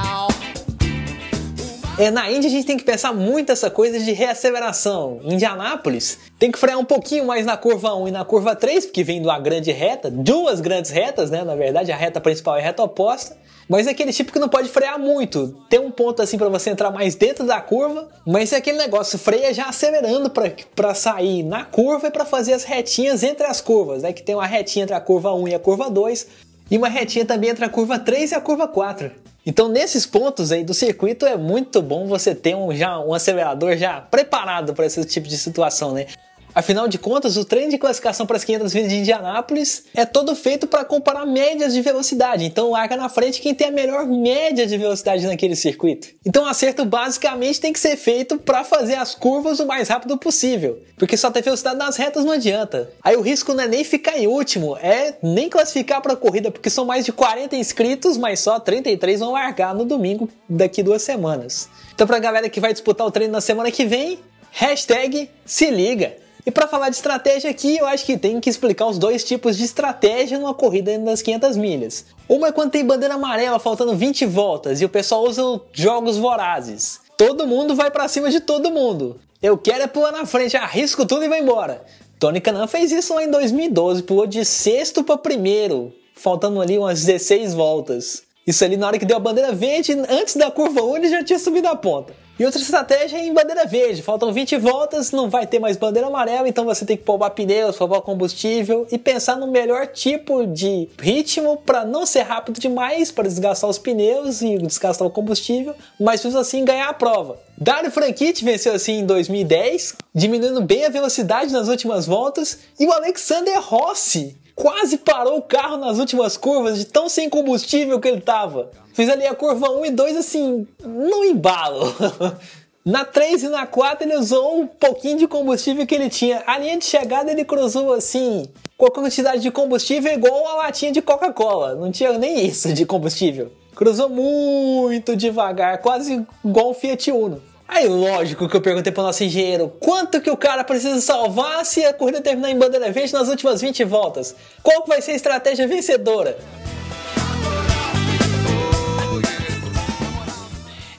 É, 1.97 2.11
na 2.11 2.29
Indy 2.29 2.47
a 2.47 2.49
gente 2.49 2.67
tem 2.67 2.75
que 2.75 2.83
pensar 2.83 3.13
muito 3.13 3.53
essa 3.53 3.71
coisa 3.71 3.97
de 3.97 4.11
reaceleração. 4.11 5.21
Indianápolis, 5.23 6.19
tem 6.37 6.51
que 6.51 6.59
frear 6.59 6.77
um 6.77 6.83
pouquinho 6.83 7.25
mais 7.25 7.45
na 7.45 7.55
curva 7.55 7.95
1 7.95 8.09
e 8.09 8.11
na 8.11 8.25
curva 8.25 8.53
3, 8.53 8.87
porque 8.87 9.01
vem 9.01 9.21
de 9.21 9.27
uma 9.27 9.39
grande 9.39 9.71
reta, 9.71 10.11
duas 10.11 10.59
grandes 10.59 10.91
retas, 10.91 11.31
né? 11.31 11.45
Na 11.45 11.55
verdade, 11.55 11.93
a 11.93 11.95
reta 11.95 12.19
principal 12.19 12.57
é 12.57 12.59
a 12.59 12.63
reta 12.63 12.83
oposta. 12.83 13.37
Mas 13.69 13.87
é 13.87 13.91
aquele 13.91 14.11
tipo 14.11 14.33
que 14.33 14.39
não 14.39 14.49
pode 14.49 14.67
frear 14.67 14.99
muito. 14.99 15.55
Tem 15.69 15.79
um 15.79 15.89
ponto 15.89 16.21
assim 16.21 16.37
para 16.37 16.49
você 16.49 16.69
entrar 16.69 16.91
mais 16.91 17.15
dentro 17.15 17.45
da 17.45 17.61
curva, 17.61 18.09
mas 18.27 18.51
é 18.51 18.57
aquele 18.57 18.77
negócio, 18.77 19.17
freia 19.17 19.53
já 19.53 19.69
acelerando 19.69 20.29
para 20.75 20.93
sair 20.93 21.43
na 21.43 21.63
curva 21.63 22.09
e 22.09 22.11
para 22.11 22.25
fazer 22.25 22.53
as 22.53 22.65
retinhas 22.65 23.23
entre 23.23 23.47
as 23.47 23.61
curvas, 23.61 24.03
né? 24.03 24.11
Que 24.11 24.21
tem 24.21 24.35
uma 24.35 24.45
retinha 24.45 24.83
entre 24.83 24.95
a 24.95 24.99
curva 24.99 25.33
1 25.33 25.47
e 25.47 25.55
a 25.55 25.59
curva 25.59 25.89
2 25.89 26.27
e 26.69 26.77
uma 26.77 26.89
retinha 26.89 27.25
também 27.25 27.51
entre 27.51 27.63
a 27.63 27.69
curva 27.69 27.97
3 27.97 28.31
e 28.31 28.35
a 28.35 28.41
curva 28.41 28.67
4. 28.67 29.11
Então, 29.45 29.69
nesses 29.69 30.05
pontos 30.05 30.51
aí 30.51 30.63
do 30.63 30.73
circuito, 30.73 31.25
é 31.25 31.37
muito 31.37 31.81
bom 31.81 32.07
você 32.07 32.33
ter 32.33 32.55
um, 32.55 32.73
já, 32.73 32.99
um 32.99 33.13
acelerador 33.13 33.77
já 33.77 34.01
preparado 34.01 34.73
para 34.73 34.85
esse 34.85 35.03
tipo 35.05 35.27
de 35.27 35.37
situação, 35.37 35.91
né? 35.91 36.07
Afinal 36.55 36.87
de 36.87 36.97
contas, 36.97 37.35
o 37.35 37.43
treino 37.43 37.69
de 37.69 37.77
classificação 37.77 38.25
para 38.25 38.37
as 38.37 38.45
500 38.45 38.73
milhas 38.73 38.89
de 38.89 38.95
Indianápolis 38.99 39.83
é 39.93 40.05
todo 40.05 40.33
feito 40.33 40.65
para 40.65 40.85
comparar 40.85 41.25
médias 41.25 41.73
de 41.73 41.81
velocidade. 41.81 42.45
Então 42.45 42.71
larga 42.71 42.95
na 42.95 43.09
frente 43.09 43.41
quem 43.41 43.53
tem 43.53 43.67
a 43.67 43.71
melhor 43.71 44.07
média 44.07 44.65
de 44.65 44.77
velocidade 44.77 45.27
naquele 45.27 45.53
circuito. 45.53 46.07
Então 46.25 46.45
o 46.45 46.47
acerto 46.47 46.85
basicamente 46.85 47.59
tem 47.59 47.73
que 47.73 47.79
ser 47.79 47.97
feito 47.97 48.37
para 48.37 48.63
fazer 48.63 48.95
as 48.95 49.13
curvas 49.13 49.59
o 49.59 49.65
mais 49.65 49.89
rápido 49.89 50.17
possível, 50.17 50.81
porque 50.97 51.17
só 51.17 51.29
ter 51.29 51.41
velocidade 51.41 51.77
nas 51.77 51.97
retas 51.97 52.23
não 52.23 52.31
adianta. 52.31 52.89
Aí 53.03 53.17
o 53.17 53.21
risco 53.21 53.53
não 53.53 53.65
é 53.65 53.67
nem 53.67 53.83
ficar 53.83 54.17
em 54.17 54.25
último, 54.27 54.77
é 54.77 55.17
nem 55.21 55.49
classificar 55.49 56.01
para 56.01 56.13
a 56.13 56.17
corrida, 56.17 56.51
porque 56.51 56.69
são 56.69 56.85
mais 56.85 57.03
de 57.03 57.11
40 57.11 57.53
inscritos, 57.57 58.15
mas 58.15 58.39
só 58.39 58.61
33 58.61 59.19
vão 59.19 59.33
largar 59.33 59.75
no 59.75 59.83
domingo 59.83 60.29
daqui 60.47 60.81
duas 60.81 61.01
semanas. 61.01 61.67
Então 61.93 62.07
para 62.07 62.15
a 62.15 62.21
galera 62.21 62.49
que 62.49 62.61
vai 62.61 62.71
disputar 62.71 63.05
o 63.05 63.11
treino 63.11 63.33
na 63.33 63.41
semana 63.41 63.69
que 63.71 63.85
vem, 63.85 64.19
hashtag 64.51 65.29
se 65.45 65.69
liga. 65.69 66.23
E 66.45 66.51
para 66.51 66.67
falar 66.67 66.89
de 66.89 66.95
estratégia 66.95 67.49
aqui, 67.49 67.75
eu 67.75 67.87
acho 67.87 68.05
que 68.05 68.15
tem 68.15 68.39
que 68.39 68.49
explicar 68.49 68.85
os 68.85 68.99
dois 68.99 69.23
tipos 69.23 69.57
de 69.57 69.63
estratégia 69.63 70.37
numa 70.37 70.53
corrida 70.53 70.95
das 70.99 71.23
500 71.23 71.57
milhas. 71.57 72.05
Uma 72.29 72.49
é 72.49 72.51
quando 72.51 72.69
tem 72.69 72.85
bandeira 72.85 73.15
amarela 73.15 73.57
faltando 73.57 73.95
20 73.95 74.27
voltas 74.27 74.79
e 74.79 74.85
o 74.85 74.89
pessoal 74.89 75.23
usa 75.23 75.41
jogos 75.73 76.17
vorazes. 76.17 76.99
Todo 77.17 77.47
mundo 77.47 77.73
vai 77.73 77.89
para 77.89 78.07
cima 78.07 78.29
de 78.29 78.39
todo 78.39 78.69
mundo. 78.69 79.19
Eu 79.41 79.57
quero 79.57 79.83
é 79.83 79.87
pular 79.87 80.11
na 80.11 80.25
frente, 80.27 80.55
arrisco 80.55 81.03
tudo 81.03 81.25
e 81.25 81.27
vai 81.27 81.41
embora. 81.41 81.83
Tony 82.19 82.39
Canan 82.39 82.67
fez 82.67 82.91
isso 82.91 83.15
lá 83.15 83.23
em 83.23 83.31
2012, 83.31 84.03
pulou 84.03 84.27
de 84.27 84.45
sexto 84.45 85.03
para 85.03 85.17
primeiro, 85.17 85.91
faltando 86.15 86.61
ali 86.61 86.77
umas 86.77 87.03
16 87.03 87.55
voltas. 87.55 88.21
Isso 88.45 88.63
ali 88.63 88.77
na 88.77 88.85
hora 88.85 88.99
que 88.99 89.05
deu 89.05 89.17
a 89.17 89.19
bandeira 89.19 89.51
verde, 89.51 89.93
antes 90.07 90.35
da 90.35 90.51
curva 90.51 90.83
1 90.83 90.97
ele 90.97 91.09
já 91.09 91.23
tinha 91.23 91.39
subido 91.39 91.67
a 91.67 91.75
ponta. 91.75 92.13
E 92.37 92.45
outra 92.45 92.61
estratégia 92.61 93.17
é 93.17 93.25
em 93.25 93.33
bandeira 93.33 93.65
verde. 93.65 94.01
Faltam 94.01 94.33
20 94.33 94.57
voltas, 94.57 95.11
não 95.11 95.29
vai 95.29 95.47
ter 95.47 95.57
mais 95.57 95.77
bandeira 95.77 96.07
amarela, 96.07 96.49
então 96.49 96.65
você 96.65 96.85
tem 96.85 96.97
que 96.97 97.03
poupar 97.03 97.31
pneus, 97.31 97.77
poupar 97.77 98.01
combustível 98.01 98.85
e 98.91 98.97
pensar 98.97 99.37
no 99.37 99.47
melhor 99.47 99.87
tipo 99.87 100.45
de 100.45 100.89
ritmo 100.99 101.55
para 101.65 101.85
não 101.85 102.05
ser 102.05 102.23
rápido 102.23 102.59
demais, 102.59 103.09
para 103.09 103.29
desgastar 103.29 103.69
os 103.69 103.77
pneus 103.77 104.41
e 104.41 104.57
desgastar 104.57 105.07
o 105.07 105.11
combustível, 105.11 105.73
mas 105.97 106.25
mesmo 106.25 106.39
assim 106.39 106.65
ganhar 106.65 106.89
a 106.89 106.93
prova. 106.93 107.39
Dario 107.57 107.89
Franchitti 107.89 108.43
venceu 108.43 108.73
assim 108.73 108.99
em 108.99 109.05
2010, 109.05 109.95
diminuindo 110.13 110.61
bem 110.61 110.85
a 110.85 110.89
velocidade 110.89 111.53
nas 111.53 111.69
últimas 111.69 112.05
voltas, 112.05 112.59
e 112.77 112.85
o 112.85 112.91
Alexander 112.91 113.61
Rossi 113.61 114.35
quase 114.55 114.97
parou 114.97 115.37
o 115.37 115.41
carro 115.41 115.77
nas 115.77 115.99
últimas 115.99 116.37
curvas 116.37 116.77
de 116.77 116.85
tão 116.85 117.09
sem 117.09 117.29
combustível 117.29 117.99
que 117.99 118.07
ele 118.07 118.21
tava. 118.21 118.71
Fiz 118.93 119.09
ali 119.09 119.25
a 119.25 119.35
curva 119.35 119.69
1 119.69 119.85
e 119.85 119.91
2 119.91 120.17
assim, 120.17 120.65
no 120.81 121.23
embalo. 121.25 121.93
Na 122.85 123.03
3 123.03 123.41
e 123.41 123.49
na 123.49 123.65
4 123.65 124.07
ele 124.07 124.15
usou 124.15 124.59
um 124.59 124.67
pouquinho 124.67 125.17
de 125.17 125.27
combustível 125.27 125.87
que 125.87 125.95
ele 125.95 126.07
tinha. 126.07 126.43
A 126.45 126.55
linha 126.59 126.77
de 126.77 126.85
chegada 126.85 127.31
ele 127.31 127.43
cruzou 127.43 127.91
assim, 127.91 128.47
com 128.77 128.85
a 128.85 128.91
quantidade 128.91 129.41
de 129.41 129.49
combustível 129.49 130.13
igual 130.13 130.47
a 130.49 130.55
latinha 130.57 130.91
de 130.91 131.01
Coca-Cola. 131.01 131.73
Não 131.73 131.91
tinha 131.91 132.15
nem 132.15 132.45
isso 132.45 132.71
de 132.71 132.85
combustível. 132.85 133.51
Cruzou 133.75 134.07
muito 134.07 135.15
devagar, 135.15 135.79
quase 135.79 136.23
igual 136.43 136.69
um 136.69 136.73
Fiat 136.75 137.11
Uno. 137.11 137.41
Aí, 137.67 137.87
lógico 137.87 138.47
que 138.47 138.55
eu 138.55 138.61
perguntei 138.61 138.91
pro 138.91 139.01
nosso 139.01 139.23
engenheiro 139.23 139.69
quanto 139.79 140.21
que 140.21 140.29
o 140.29 140.37
cara 140.37 140.63
precisa 140.63 141.01
salvar 141.01 141.65
se 141.65 141.83
a 141.83 141.93
corrida 141.93 142.21
terminar 142.21 142.51
em 142.51 142.57
bandeira 142.57 142.91
verde 142.91 143.11
nas 143.13 143.27
últimas 143.27 143.59
20 143.59 143.83
voltas. 143.83 144.35
Qual 144.61 144.83
que 144.83 144.89
vai 144.89 145.01
ser 145.01 145.11
a 145.11 145.15
estratégia 145.15 145.67
vencedora? 145.67 146.37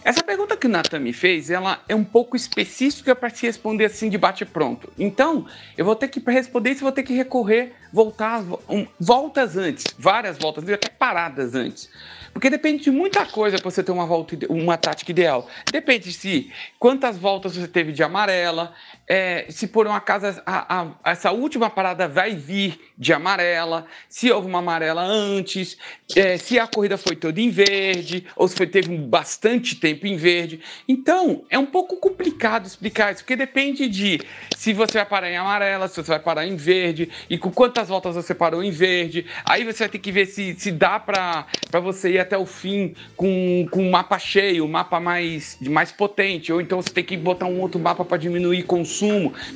Essa 0.07 0.23
pergunta 0.23 0.57
que 0.57 0.69
o 0.69 0.71
Nathan 0.71 1.01
me 1.01 1.13
fez, 1.13 1.51
ela 1.51 1.81
é 1.89 1.95
um 1.95 2.05
pouco 2.05 2.37
específica 2.37 3.15
para 3.15 3.29
se 3.29 3.45
responder 3.45 3.87
assim 3.87 4.09
de 4.09 4.17
bate 4.17 4.45
pronto. 4.45 4.93
Então, 4.97 5.47
eu 5.77 5.85
vou 5.85 5.97
ter 5.97 6.07
que 6.07 6.21
responder 6.31 6.71
isso, 6.71 6.83
vou 6.83 6.93
ter 6.93 7.03
que 7.03 7.13
recorrer, 7.13 7.73
voltar 7.93 8.41
um, 8.69 8.87
voltas 9.01 9.57
antes, 9.57 9.85
várias 9.99 10.39
voltas, 10.39 10.63
até 10.69 10.89
paradas 10.89 11.57
antes. 11.57 11.91
Porque 12.37 12.51
depende 12.51 12.85
de 12.85 12.91
muita 12.91 13.25
coisa 13.25 13.59
para 13.59 13.71
você 13.71 13.83
ter 13.83 13.93
uma 13.93 14.05
volta, 14.05 14.37
uma 14.51 14.77
tática 14.77 15.11
ideal. 15.11 15.49
Depende 15.71 16.13
se 16.13 16.53
quantas 16.79 17.17
voltas 17.17 17.57
você 17.57 17.67
teve 17.67 17.93
de 17.93 18.03
amarela, 18.03 18.75
é, 19.09 19.47
se 19.49 19.67
por 19.69 19.87
um 19.87 19.93
acaso 19.93 20.43
a, 20.45 20.81
a, 20.81 21.11
essa 21.11 21.31
última 21.31 21.71
parada 21.71 22.09
vai 22.09 22.35
vir 22.35 22.81
de 22.99 23.13
amarela, 23.13 23.87
se 24.09 24.31
houve 24.31 24.49
uma 24.49 24.59
amarela 24.59 25.03
antes, 25.03 25.77
é, 26.15 26.37
se 26.39 26.59
a 26.59 26.67
corrida 26.67 26.97
foi 26.97 27.15
toda 27.15 27.41
em 27.41 27.51
verde, 27.51 28.27
ou 28.35 28.49
se 28.49 28.57
foi, 28.57 28.67
teve 28.67 28.97
bastante 28.97 29.77
tempo 29.77 30.07
em 30.07 30.17
verde. 30.17 30.61
Então, 30.89 31.45
é 31.51 31.59
um 31.59 31.67
pouco 31.67 31.97
complicado 31.97 32.67
explicar 32.67 33.13
isso, 33.13 33.23
porque 33.23 33.37
depende 33.37 33.89
de 33.89 34.21
se 34.57 34.73
você 34.73 34.99
vai 34.99 35.07
parar 35.07 35.31
em 35.31 35.37
amarela, 35.37 35.89
se 35.89 35.97
você 35.97 36.11
vai 36.11 36.21
parar 36.21 36.47
em 36.47 36.57
verde, 36.57 37.11
e 37.29 37.39
com 37.39 37.51
quantas 37.51 37.89
voltas 37.89 38.15
você 38.15 38.35
parou 38.35 38.63
em 38.63 38.71
verde. 38.71 39.27
Aí 39.45 39.65
você 39.65 39.81
vai 39.81 39.89
ter 39.89 39.99
que 39.99 40.11
ver 40.11 40.27
se, 40.27 40.55
se 40.59 40.73
dá 40.73 40.99
para 40.99 41.47
você 41.81 42.13
ir 42.13 42.19
até 42.19 42.37
o 42.37 42.47
fim 42.47 42.95
com, 43.15 43.67
com 43.71 43.83
um 43.83 43.91
mapa 43.91 44.19
cheio, 44.19 44.65
um 44.65 44.69
mapa 44.69 44.99
mais, 44.99 45.59
mais 45.61 45.93
potente, 45.93 46.53
ou 46.53 46.61
então 46.61 46.81
você 46.81 46.91
tem 46.91 47.05
que 47.05 47.17
botar 47.17 47.47
um 47.47 47.61
outro 47.61 47.79
mapa 47.79 48.05
para 48.05 48.17
diminuir 48.17 48.63
consumo, 48.63 48.96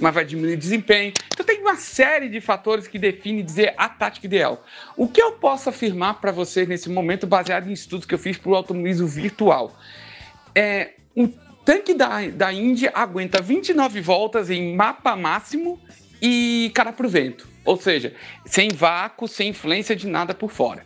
mas 0.00 0.14
vai 0.14 0.24
diminuir 0.24 0.56
desempenho. 0.56 1.12
Então 1.32 1.44
tem 1.44 1.60
uma 1.60 1.76
série 1.76 2.28
de 2.28 2.40
fatores 2.40 2.86
que 2.86 2.98
definem 2.98 3.44
dizer 3.44 3.74
a 3.76 3.88
tática 3.88 4.26
ideal. 4.26 4.64
O 4.96 5.06
que 5.08 5.22
eu 5.22 5.32
posso 5.32 5.68
afirmar 5.68 6.20
para 6.20 6.32
vocês 6.32 6.66
nesse 6.68 6.88
momento, 6.88 7.26
baseado 7.26 7.68
em 7.68 7.72
estudos 7.72 8.06
que 8.06 8.14
eu 8.14 8.18
fiz 8.18 8.36
para 8.36 8.50
o 8.50 8.54
automobilismo 8.54 9.06
virtual, 9.06 9.78
é 10.54 10.94
o 11.16 11.28
tanque 11.64 11.94
da, 11.94 12.26
da 12.28 12.52
Indy 12.52 12.88
aguenta 12.92 13.40
29 13.40 14.00
voltas 14.00 14.50
em 14.50 14.74
mapa 14.74 15.16
máximo 15.16 15.80
e 16.20 16.70
cara 16.74 16.92
pro 16.92 17.08
vento. 17.08 17.48
Ou 17.64 17.76
seja, 17.76 18.14
sem 18.44 18.70
vácuo, 18.70 19.28
sem 19.28 19.50
influência 19.50 19.94
de 19.94 20.06
nada 20.06 20.34
por 20.34 20.50
fora. 20.50 20.84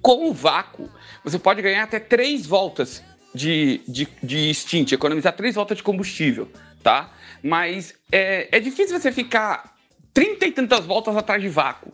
Com 0.00 0.28
o 0.28 0.32
vácuo, 0.32 0.90
você 1.22 1.38
pode 1.38 1.62
ganhar 1.62 1.82
até 1.82 1.98
três 1.98 2.46
voltas 2.46 3.02
de, 3.34 3.80
de, 3.88 4.08
de 4.22 4.54
stint, 4.54 4.92
economizar 4.92 5.34
três 5.34 5.54
voltas 5.54 5.76
de 5.76 5.82
combustível, 5.82 6.48
tá? 6.84 7.10
Mas 7.42 7.94
é, 8.12 8.48
é 8.52 8.60
difícil 8.60 9.00
você 9.00 9.10
ficar 9.10 9.74
trinta 10.12 10.46
e 10.46 10.52
tantas 10.52 10.84
voltas 10.84 11.16
atrás 11.16 11.42
de 11.42 11.48
vácuo. 11.48 11.92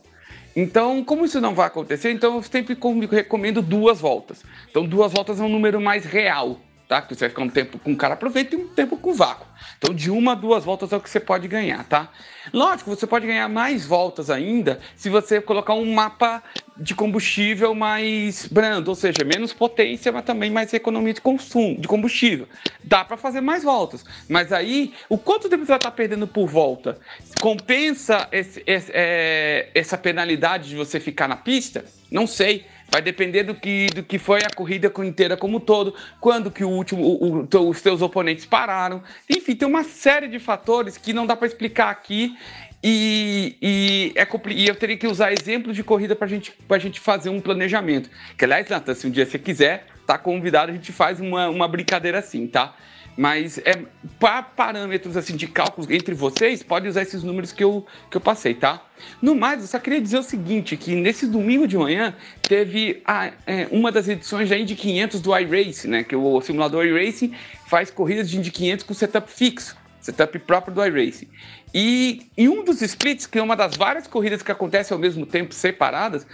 Então, 0.55 1.03
como 1.03 1.23
isso 1.23 1.39
não 1.39 1.55
vai 1.55 1.67
acontecer, 1.67 2.11
então 2.11 2.35
eu 2.35 2.43
sempre 2.43 2.77
recomendo 3.09 3.61
duas 3.61 4.01
voltas. 4.01 4.43
Então, 4.69 4.85
duas 4.85 5.11
voltas 5.11 5.39
é 5.39 5.43
um 5.43 5.49
número 5.49 5.79
mais 5.79 6.03
real, 6.03 6.59
tá? 6.91 7.01
Que 7.01 7.15
você 7.15 7.21
vai 7.21 7.29
ficar 7.29 7.41
um 7.43 7.49
tempo 7.49 7.79
com 7.79 7.95
cara 7.95 8.15
aproveita 8.15 8.53
e 8.53 8.57
um 8.59 8.67
tempo 8.67 8.97
com 8.97 9.13
vácuo. 9.13 9.47
Então, 9.77 9.95
de 9.95 10.11
uma 10.11 10.33
a 10.33 10.35
duas 10.35 10.65
voltas 10.65 10.91
é 10.91 10.97
o 10.97 10.99
que 10.99 11.09
você 11.09 11.21
pode 11.21 11.47
ganhar, 11.47 11.85
tá? 11.85 12.11
Lógico, 12.51 12.89
você 12.89 13.07
pode 13.07 13.25
ganhar 13.25 13.47
mais 13.47 13.85
voltas 13.85 14.29
ainda 14.29 14.77
se 14.97 15.09
você 15.09 15.39
colocar 15.39 15.73
um 15.73 15.93
mapa 15.93 16.43
de 16.75 16.93
combustível 16.93 17.73
mais 17.73 18.45
brando, 18.45 18.89
ou 18.89 18.95
seja, 18.95 19.23
menos 19.25 19.53
potência, 19.53 20.11
mas 20.11 20.25
também 20.25 20.51
mais 20.51 20.73
economia 20.73 21.13
de 21.13 21.21
consumo, 21.21 21.79
de 21.79 21.87
combustível. 21.87 22.45
Dá 22.83 23.05
para 23.05 23.15
fazer 23.15 23.39
mais 23.39 23.63
voltas, 23.63 24.03
mas 24.27 24.51
aí 24.51 24.93
o 25.07 25.17
quanto 25.17 25.47
tempo 25.47 25.63
você 25.63 25.69
vai 25.69 25.77
estar 25.77 25.91
perdendo 25.91 26.27
por 26.27 26.45
volta? 26.45 26.99
Compensa 27.39 28.27
esse, 28.33 28.61
esse, 28.67 28.91
é, 28.93 29.69
essa 29.73 29.97
penalidade 29.97 30.67
de 30.67 30.75
você 30.75 30.99
ficar 30.99 31.29
na 31.29 31.37
pista? 31.37 31.85
Não 32.11 32.27
sei. 32.27 32.65
Vai 32.91 33.01
depender 33.01 33.43
do 33.43 33.55
que, 33.55 33.87
do 33.87 34.03
que 34.03 34.19
foi 34.19 34.39
a 34.39 34.49
corrida 34.53 34.91
inteira 35.05 35.37
como 35.37 35.57
um 35.57 35.59
todo, 35.61 35.95
quando 36.19 36.51
que 36.51 36.63
o 36.63 36.69
último, 36.69 37.01
o, 37.01 37.47
o, 37.49 37.69
os 37.69 37.77
seus 37.77 38.01
oponentes 38.01 38.45
pararam. 38.45 39.01
Enfim, 39.29 39.55
tem 39.55 39.67
uma 39.67 39.83
série 39.83 40.27
de 40.27 40.39
fatores 40.39 40.97
que 40.97 41.13
não 41.13 41.25
dá 41.25 41.35
para 41.35 41.47
explicar 41.47 41.89
aqui 41.89 42.35
e, 42.83 43.57
e, 43.61 44.13
é, 44.15 44.27
e, 44.49 44.67
eu 44.67 44.75
teria 44.75 44.97
que 44.97 45.07
usar 45.07 45.31
exemplos 45.31 45.75
de 45.75 45.83
corrida 45.83 46.15
para 46.15 46.27
gente, 46.27 46.51
a 46.67 46.77
gente 46.79 46.99
fazer 46.99 47.29
um 47.29 47.39
planejamento. 47.39 48.09
Que, 48.37 48.45
aliás, 48.45 48.67
Nathan, 48.67 48.95
se 48.95 49.05
um 49.05 49.11
dia 49.11 49.25
você 49.25 49.37
quiser, 49.37 49.85
tá 50.07 50.17
convidado, 50.17 50.71
a 50.71 50.75
gente 50.75 50.91
faz 50.91 51.19
uma, 51.19 51.47
uma 51.47 51.67
brincadeira 51.67 52.19
assim, 52.19 52.47
tá? 52.47 52.73
Mas 53.21 53.59
é 53.59 53.85
para 54.19 54.41
parâmetros 54.41 55.15
assim 55.15 55.35
de 55.35 55.45
cálculos 55.47 55.87
entre 55.91 56.15
vocês, 56.15 56.63
pode 56.63 56.87
usar 56.87 57.03
esses 57.03 57.21
números 57.21 57.51
que 57.51 57.63
eu, 57.63 57.85
que 58.09 58.17
eu 58.17 58.21
passei, 58.21 58.55
tá? 58.55 58.83
No 59.21 59.35
mais, 59.35 59.61
eu 59.61 59.67
só 59.67 59.77
queria 59.77 60.01
dizer 60.01 60.17
o 60.17 60.23
seguinte, 60.23 60.75
que 60.75 60.95
nesse 60.95 61.27
domingo 61.27 61.67
de 61.67 61.77
manhã 61.77 62.15
teve 62.41 62.99
a, 63.05 63.31
é, 63.45 63.67
uma 63.69 63.91
das 63.91 64.07
edições 64.07 64.49
da 64.49 64.57
Indy 64.57 64.73
500 64.73 65.21
do 65.21 65.37
iRace, 65.37 65.87
né? 65.87 66.03
Que 66.03 66.15
o 66.15 66.41
simulador 66.41 66.83
iRacing 66.83 67.31
faz 67.67 67.91
corridas 67.91 68.27
de 68.27 68.39
Indy 68.39 68.49
500 68.49 68.85
com 68.85 68.93
setup 68.95 69.31
fixo, 69.31 69.77
setup 69.99 70.39
próprio 70.39 70.73
do 70.73 70.83
iRacing. 70.83 71.27
E 71.71 72.25
em 72.35 72.49
um 72.49 72.63
dos 72.63 72.81
splits, 72.81 73.27
que 73.27 73.37
é 73.37 73.43
uma 73.43 73.55
das 73.55 73.77
várias 73.77 74.07
corridas 74.07 74.41
que 74.41 74.51
acontecem 74.51 74.95
ao 74.95 74.99
mesmo 74.99 75.27
tempo 75.27 75.53
separadas, 75.53 76.25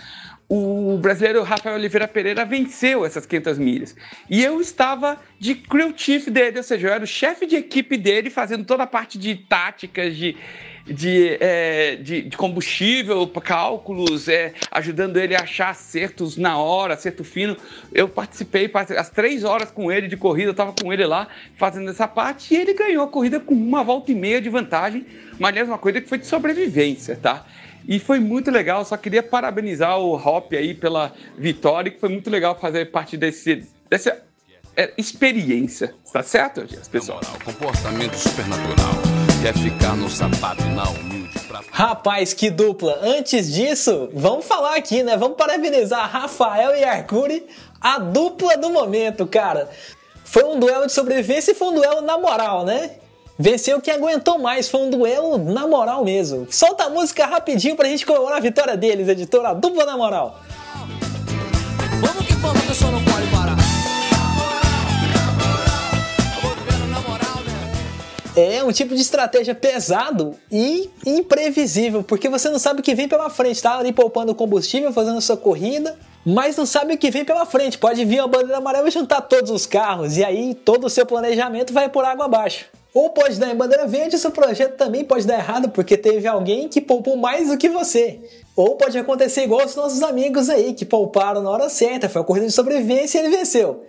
o 0.49 0.97
brasileiro 0.97 1.43
Rafael 1.43 1.75
Oliveira 1.75 2.07
Pereira 2.07 2.45
venceu 2.45 3.05
essas 3.05 3.25
500 3.25 3.57
milhas. 3.57 3.95
E 4.29 4.41
eu 4.41 4.61
estava 4.61 5.17
de 5.37 5.55
crew 5.55 5.93
chief 5.95 6.29
dele, 6.29 6.57
ou 6.57 6.63
seja, 6.63 6.87
eu 6.87 6.93
era 6.93 7.03
o 7.03 7.07
chefe 7.07 7.45
de 7.45 7.57
equipe 7.57 7.97
dele, 7.97 8.29
fazendo 8.29 8.63
toda 8.63 8.83
a 8.83 8.87
parte 8.87 9.17
de 9.17 9.35
táticas, 9.35 10.15
de, 10.15 10.37
de, 10.85 11.37
é, 11.41 11.97
de, 11.97 12.21
de, 12.21 12.37
combustível, 12.37 13.27
cálculos, 13.27 14.29
é, 14.29 14.53
ajudando 14.71 15.17
ele 15.17 15.35
a 15.35 15.41
achar 15.41 15.71
acertos 15.71 16.37
na 16.37 16.57
hora, 16.57 16.93
acerto 16.93 17.25
fino. 17.25 17.57
Eu 17.93 18.07
participei 18.07 18.71
as 18.97 19.09
três 19.09 19.43
horas 19.43 19.69
com 19.69 19.91
ele 19.91 20.07
de 20.07 20.15
corrida, 20.15 20.47
eu 20.47 20.51
estava 20.51 20.71
com 20.71 20.93
ele 20.93 21.05
lá 21.05 21.27
fazendo 21.57 21.89
essa 21.89 22.07
parte 22.07 22.53
e 22.53 22.57
ele 22.57 22.73
ganhou 22.73 23.03
a 23.03 23.07
corrida 23.09 23.37
com 23.37 23.53
uma 23.53 23.83
volta 23.83 24.13
e 24.13 24.15
meia 24.15 24.39
de 24.39 24.47
vantagem, 24.47 25.05
mas 25.37 25.49
aliás, 25.49 25.67
uma 25.67 25.77
corrida 25.77 25.99
que 25.99 26.07
foi 26.07 26.19
de 26.19 26.25
sobrevivência, 26.25 27.19
tá? 27.21 27.45
E 27.87 27.99
foi 27.99 28.19
muito 28.19 28.51
legal, 28.51 28.83
só 28.83 28.97
queria 28.97 29.23
parabenizar 29.23 29.97
o 29.97 30.15
Hop 30.15 30.51
aí 30.53 30.73
pela 30.73 31.13
vitória, 31.37 31.89
que 31.89 31.99
foi 31.99 32.09
muito 32.09 32.29
legal 32.29 32.59
fazer 32.59 32.91
parte 32.91 33.15
desse, 33.15 33.65
dessa 33.89 34.21
é, 34.75 34.93
experiência. 34.97 35.95
Tá 36.11 36.21
certo, 36.21 36.65
pessoal? 36.91 37.21
Moral, 37.23 37.39
comportamento 37.45 38.15
supernatural. 38.15 38.93
Quer 39.41 39.53
ficar 39.53 39.95
no 39.95 40.09
sapato 40.09 40.61
e 40.63 40.69
na 40.69 40.89
humilde 40.89 41.39
pra... 41.47 41.61
Rapaz, 41.71 42.33
que 42.33 42.49
dupla! 42.49 42.99
Antes 43.01 43.53
disso, 43.53 44.09
vamos 44.13 44.45
falar 44.45 44.75
aqui, 44.75 45.01
né? 45.01 45.15
Vamos 45.15 45.37
parabenizar 45.37 46.09
Rafael 46.11 46.75
e 46.75 46.83
Arcuri, 46.83 47.45
a 47.79 47.99
dupla 47.99 48.57
do 48.57 48.69
momento, 48.69 49.25
cara. 49.25 49.69
Foi 50.25 50.43
um 50.43 50.59
duelo 50.59 50.87
de 50.87 50.91
sobrevivência 50.91 51.51
e 51.51 51.55
foi 51.55 51.69
um 51.69 51.75
duelo 51.75 52.01
na 52.01 52.17
moral, 52.17 52.65
né? 52.65 52.91
Venceu 53.39 53.79
quem 53.79 53.93
aguentou 53.93 54.39
mais, 54.39 54.67
foi 54.67 54.81
um 54.81 54.89
duelo 54.89 55.37
na 55.37 55.67
moral 55.67 56.03
mesmo. 56.03 56.47
Solta 56.49 56.85
a 56.85 56.89
música 56.89 57.23
rapidinho 57.27 57.75
pra 57.75 57.87
gente 57.87 58.03
comemorar 58.03 58.39
a 58.39 58.41
vitória 58.41 58.75
deles, 58.75 59.07
editora 59.07 59.53
dupla 59.53 59.85
na 59.85 59.95
moral. 59.95 60.39
Vamos 62.01 62.25
que 62.25 62.33
vamos, 62.33 62.61
que 62.63 62.73
só 62.73 62.89
não 62.89 63.03
pode 63.03 63.27
parar. 63.27 63.55
É 68.35 68.63
um 68.63 68.71
tipo 68.71 68.95
de 68.95 69.01
estratégia 69.01 69.53
pesado 69.53 70.35
e 70.51 70.89
imprevisível, 71.05 72.03
porque 72.03 72.29
você 72.29 72.49
não 72.49 72.57
sabe 72.57 72.79
o 72.79 72.83
que 72.83 72.95
vem 72.95 73.07
pela 73.07 73.29
frente, 73.29 73.61
tá 73.61 73.77
ali 73.77 73.93
poupando 73.93 74.33
combustível, 74.33 74.91
fazendo 74.91 75.21
sua 75.21 75.37
corrida, 75.37 75.95
mas 76.25 76.57
não 76.57 76.65
sabe 76.65 76.95
o 76.95 76.97
que 76.97 77.11
vem 77.11 77.23
pela 77.23 77.45
frente. 77.45 77.77
Pode 77.77 78.03
vir 78.03 78.19
a 78.19 78.27
bandeira 78.27 78.57
amarela 78.57 78.87
e 78.87 78.91
juntar 78.91 79.21
todos 79.21 79.51
os 79.51 79.67
carros, 79.67 80.17
e 80.17 80.23
aí 80.23 80.55
todo 80.55 80.85
o 80.85 80.89
seu 80.89 81.05
planejamento 81.05 81.71
vai 81.71 81.87
por 81.87 82.03
água 82.03 82.25
abaixo. 82.25 82.65
Ou 82.97 83.11
pode 83.11 83.39
dar 83.39 83.51
em 83.51 83.55
bandeira 83.55 83.85
verde, 83.85 84.17
seu 84.17 84.31
projeto 84.31 84.75
também 84.75 85.05
pode 85.05 85.27
dar 85.27 85.35
errado, 85.35 85.69
porque 85.69 85.95
teve 85.95 86.27
alguém 86.27 86.67
que 86.67 86.81
poupou 86.81 87.15
mais 87.15 87.47
do 87.47 87.55
que 87.55 87.69
você. 87.69 88.19
Ou 88.55 88.75
pode 88.75 88.97
acontecer 88.97 89.43
igual 89.43 89.63
os 89.63 89.75
nossos 89.75 90.01
amigos 90.01 90.49
aí, 90.49 90.73
que 90.73 90.83
pouparam 90.83 91.43
na 91.43 91.51
hora 91.51 91.69
certa, 91.69 92.09
foi 92.09 92.23
a 92.23 92.25
corrida 92.25 92.47
de 92.47 92.51
sobrevivência 92.51 93.19
e 93.19 93.21
ele 93.21 93.37
venceu. 93.37 93.83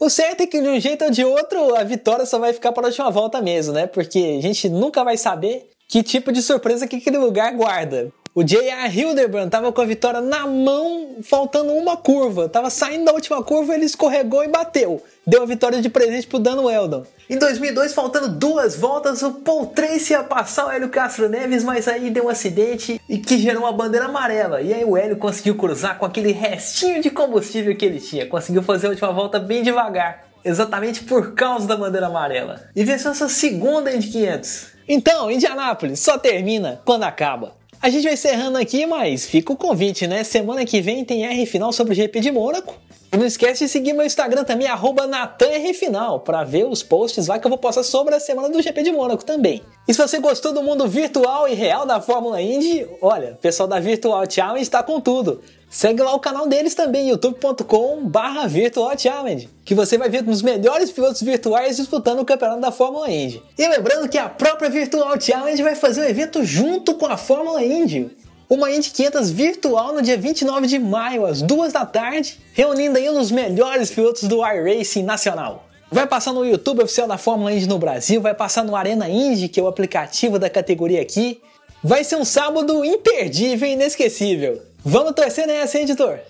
O 0.00 0.08
certo 0.08 0.44
é 0.44 0.46
que 0.46 0.62
de 0.62 0.66
um 0.66 0.80
jeito 0.80 1.04
ou 1.04 1.10
de 1.10 1.22
outro 1.22 1.76
a 1.76 1.84
vitória 1.84 2.24
só 2.24 2.38
vai 2.38 2.54
ficar 2.54 2.72
para 2.72 2.84
a 2.84 2.88
última 2.88 3.10
volta 3.10 3.42
mesmo, 3.42 3.74
né? 3.74 3.86
Porque 3.86 4.36
a 4.38 4.40
gente 4.40 4.66
nunca 4.70 5.04
vai 5.04 5.18
saber 5.18 5.68
que 5.86 6.02
tipo 6.02 6.32
de 6.32 6.40
surpresa 6.40 6.86
que 6.86 6.96
aquele 6.96 7.18
lugar 7.18 7.54
guarda. 7.54 8.10
O 8.36 8.42
J.R. 8.42 9.00
Hildebrand 9.00 9.48
tava 9.48 9.70
com 9.70 9.80
a 9.80 9.84
vitória 9.84 10.20
na 10.20 10.44
mão, 10.44 11.18
faltando 11.22 11.72
uma 11.72 11.96
curva. 11.96 12.48
Tava 12.48 12.68
saindo 12.68 13.04
da 13.04 13.12
última 13.12 13.40
curva, 13.44 13.72
ele 13.72 13.84
escorregou 13.84 14.42
e 14.42 14.48
bateu. 14.48 15.00
Deu 15.24 15.44
a 15.44 15.46
vitória 15.46 15.80
de 15.80 15.88
presente 15.88 16.26
pro 16.26 16.40
Dan 16.40 16.60
Weldon. 16.62 17.04
Em 17.30 17.38
2002, 17.38 17.94
faltando 17.94 18.28
duas 18.28 18.74
voltas, 18.74 19.22
o 19.22 19.34
Paul 19.34 19.66
Tracy 19.66 20.14
ia 20.14 20.24
passar 20.24 20.66
o 20.66 20.70
Hélio 20.72 20.88
Castro 20.88 21.28
Neves, 21.28 21.62
mas 21.62 21.86
aí 21.86 22.10
deu 22.10 22.24
um 22.24 22.28
acidente 22.28 23.00
e 23.08 23.18
que 23.18 23.38
gerou 23.38 23.62
uma 23.62 23.72
bandeira 23.72 24.06
amarela. 24.06 24.60
E 24.60 24.74
aí 24.74 24.84
o 24.84 24.96
Hélio 24.96 25.16
conseguiu 25.16 25.54
cruzar 25.54 25.96
com 25.96 26.04
aquele 26.04 26.32
restinho 26.32 27.00
de 27.00 27.10
combustível 27.10 27.76
que 27.76 27.84
ele 27.84 28.00
tinha. 28.00 28.26
Conseguiu 28.26 28.64
fazer 28.64 28.88
a 28.88 28.90
última 28.90 29.12
volta 29.12 29.38
bem 29.38 29.62
devagar. 29.62 30.24
Exatamente 30.44 31.04
por 31.04 31.34
causa 31.34 31.68
da 31.68 31.76
bandeira 31.76 32.08
amarela. 32.08 32.64
E 32.74 32.82
venceu 32.82 33.12
essa 33.12 33.28
segunda 33.28 33.94
Indy 33.94 34.08
500. 34.08 34.74
Então, 34.88 35.30
Indianápolis 35.30 36.00
só 36.00 36.18
termina 36.18 36.82
quando 36.84 37.04
acaba. 37.04 37.54
A 37.80 37.90
gente 37.90 38.04
vai 38.04 38.14
encerrando 38.14 38.58
aqui, 38.58 38.86
mas 38.86 39.26
fica 39.26 39.52
o 39.52 39.56
convite, 39.56 40.06
né? 40.06 40.24
Semana 40.24 40.64
que 40.64 40.80
vem 40.80 41.04
tem 41.04 41.26
R 41.26 41.46
final 41.46 41.72
sobre 41.72 41.92
o 41.92 41.96
GP 41.96 42.20
de 42.20 42.30
Mônaco. 42.30 42.74
E 43.12 43.16
não 43.16 43.26
esquece 43.26 43.64
de 43.64 43.70
seguir 43.70 43.92
meu 43.92 44.04
Instagram 44.04 44.42
também, 44.42 44.66
NatanRFinal, 44.66 46.18
para 46.18 46.42
ver 46.42 46.66
os 46.66 46.82
posts 46.82 47.28
lá 47.28 47.38
que 47.38 47.46
eu 47.46 47.48
vou 47.48 47.58
postar 47.58 47.84
sobre 47.84 48.14
a 48.14 48.18
semana 48.18 48.48
do 48.48 48.60
GP 48.60 48.82
de 48.82 48.90
Mônaco 48.90 49.24
também. 49.24 49.62
E 49.86 49.94
se 49.94 50.00
você 50.00 50.18
gostou 50.18 50.52
do 50.52 50.64
mundo 50.64 50.88
virtual 50.88 51.46
e 51.46 51.54
real 51.54 51.86
da 51.86 52.00
Fórmula 52.00 52.42
Indy, 52.42 52.84
olha, 53.00 53.34
o 53.34 53.36
pessoal 53.36 53.68
da 53.68 53.78
Virtual 53.78 54.28
Challenge 54.28 54.62
está 54.62 54.82
com 54.82 55.00
tudo. 55.00 55.42
Segue 55.74 56.00
lá 56.00 56.14
o 56.14 56.20
canal 56.20 56.46
deles 56.46 56.72
também, 56.72 57.08
youtube.com 57.08 58.08
barra 58.08 58.46
Virtual 58.46 58.96
Challenge, 58.96 59.48
que 59.64 59.74
você 59.74 59.98
vai 59.98 60.08
ver 60.08 60.22
os 60.28 60.40
melhores 60.40 60.92
pilotos 60.92 61.20
virtuais 61.20 61.78
disputando 61.78 62.20
o 62.20 62.24
campeonato 62.24 62.60
da 62.60 62.70
Fórmula 62.70 63.10
Indy. 63.10 63.42
E 63.58 63.66
lembrando 63.66 64.08
que 64.08 64.16
a 64.16 64.28
própria 64.28 64.70
Virtual 64.70 65.20
Challenge 65.20 65.60
vai 65.64 65.74
fazer 65.74 66.02
o 66.02 66.04
um 66.04 66.06
evento 66.06 66.44
junto 66.44 66.94
com 66.94 67.06
a 67.06 67.16
Fórmula 67.16 67.60
Indy. 67.60 68.08
Uma 68.48 68.70
Indy 68.70 68.88
500 68.88 69.30
virtual 69.32 69.92
no 69.92 70.00
dia 70.00 70.16
29 70.16 70.68
de 70.68 70.78
maio, 70.78 71.26
às 71.26 71.42
2 71.42 71.72
da 71.72 71.84
tarde, 71.84 72.38
reunindo 72.52 72.96
aí 72.96 73.08
os 73.08 73.32
melhores 73.32 73.90
pilotos 73.90 74.28
do 74.28 74.46
iRacing 74.46 75.02
nacional. 75.02 75.66
Vai 75.90 76.06
passar 76.06 76.32
no 76.32 76.44
YouTube 76.44 76.84
oficial 76.84 77.08
da 77.08 77.18
Fórmula 77.18 77.52
Indy 77.52 77.66
no 77.66 77.80
Brasil, 77.80 78.20
vai 78.20 78.32
passar 78.32 78.62
no 78.62 78.76
Arena 78.76 79.08
Indy, 79.08 79.48
que 79.48 79.58
é 79.58 79.62
o 79.62 79.66
aplicativo 79.66 80.38
da 80.38 80.48
categoria 80.48 81.02
aqui. 81.02 81.40
Vai 81.82 82.04
ser 82.04 82.14
um 82.14 82.24
sábado 82.24 82.84
imperdível 82.84 83.68
e 83.68 83.72
inesquecível. 83.72 84.62
Vamos 84.86 85.14
torcer 85.14 85.46
nessa, 85.46 85.78
hein, 85.78 85.84
editor? 85.84 86.10
Opa, 86.10 86.20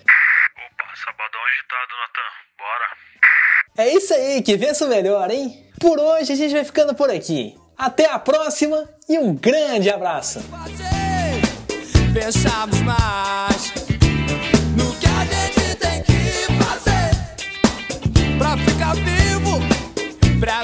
sabadão 0.95 1.41
agitado, 1.49 1.93
Natan. 1.99 2.31
Bora. 2.57 2.87
É 3.77 3.93
isso 3.93 4.13
aí, 4.13 4.41
que 4.41 4.55
vença 4.55 4.85
o 4.85 4.87
melhor, 4.87 5.29
hein? 5.29 5.69
Por 5.77 5.99
hoje 5.99 6.31
a 6.31 6.35
gente 6.37 6.53
vai 6.53 6.63
ficando 6.63 6.95
por 6.95 7.09
aqui. 7.09 7.59
Até 7.77 8.09
a 8.09 8.17
próxima 8.17 8.89
e 9.09 9.19
um 9.19 9.35
grande 9.35 9.89
abraço. 9.89 10.39
Pensamos 12.13 12.79
mais 12.79 13.73
no 14.77 14.95
que 14.99 15.05
a 15.05 15.25
gente 15.25 15.75
tem 15.75 16.01
que 16.03 16.45
fazer 16.63 17.09
pra 18.37 18.57
ficar 18.57 18.95
vivo, 18.95 19.59
pra 20.39 20.61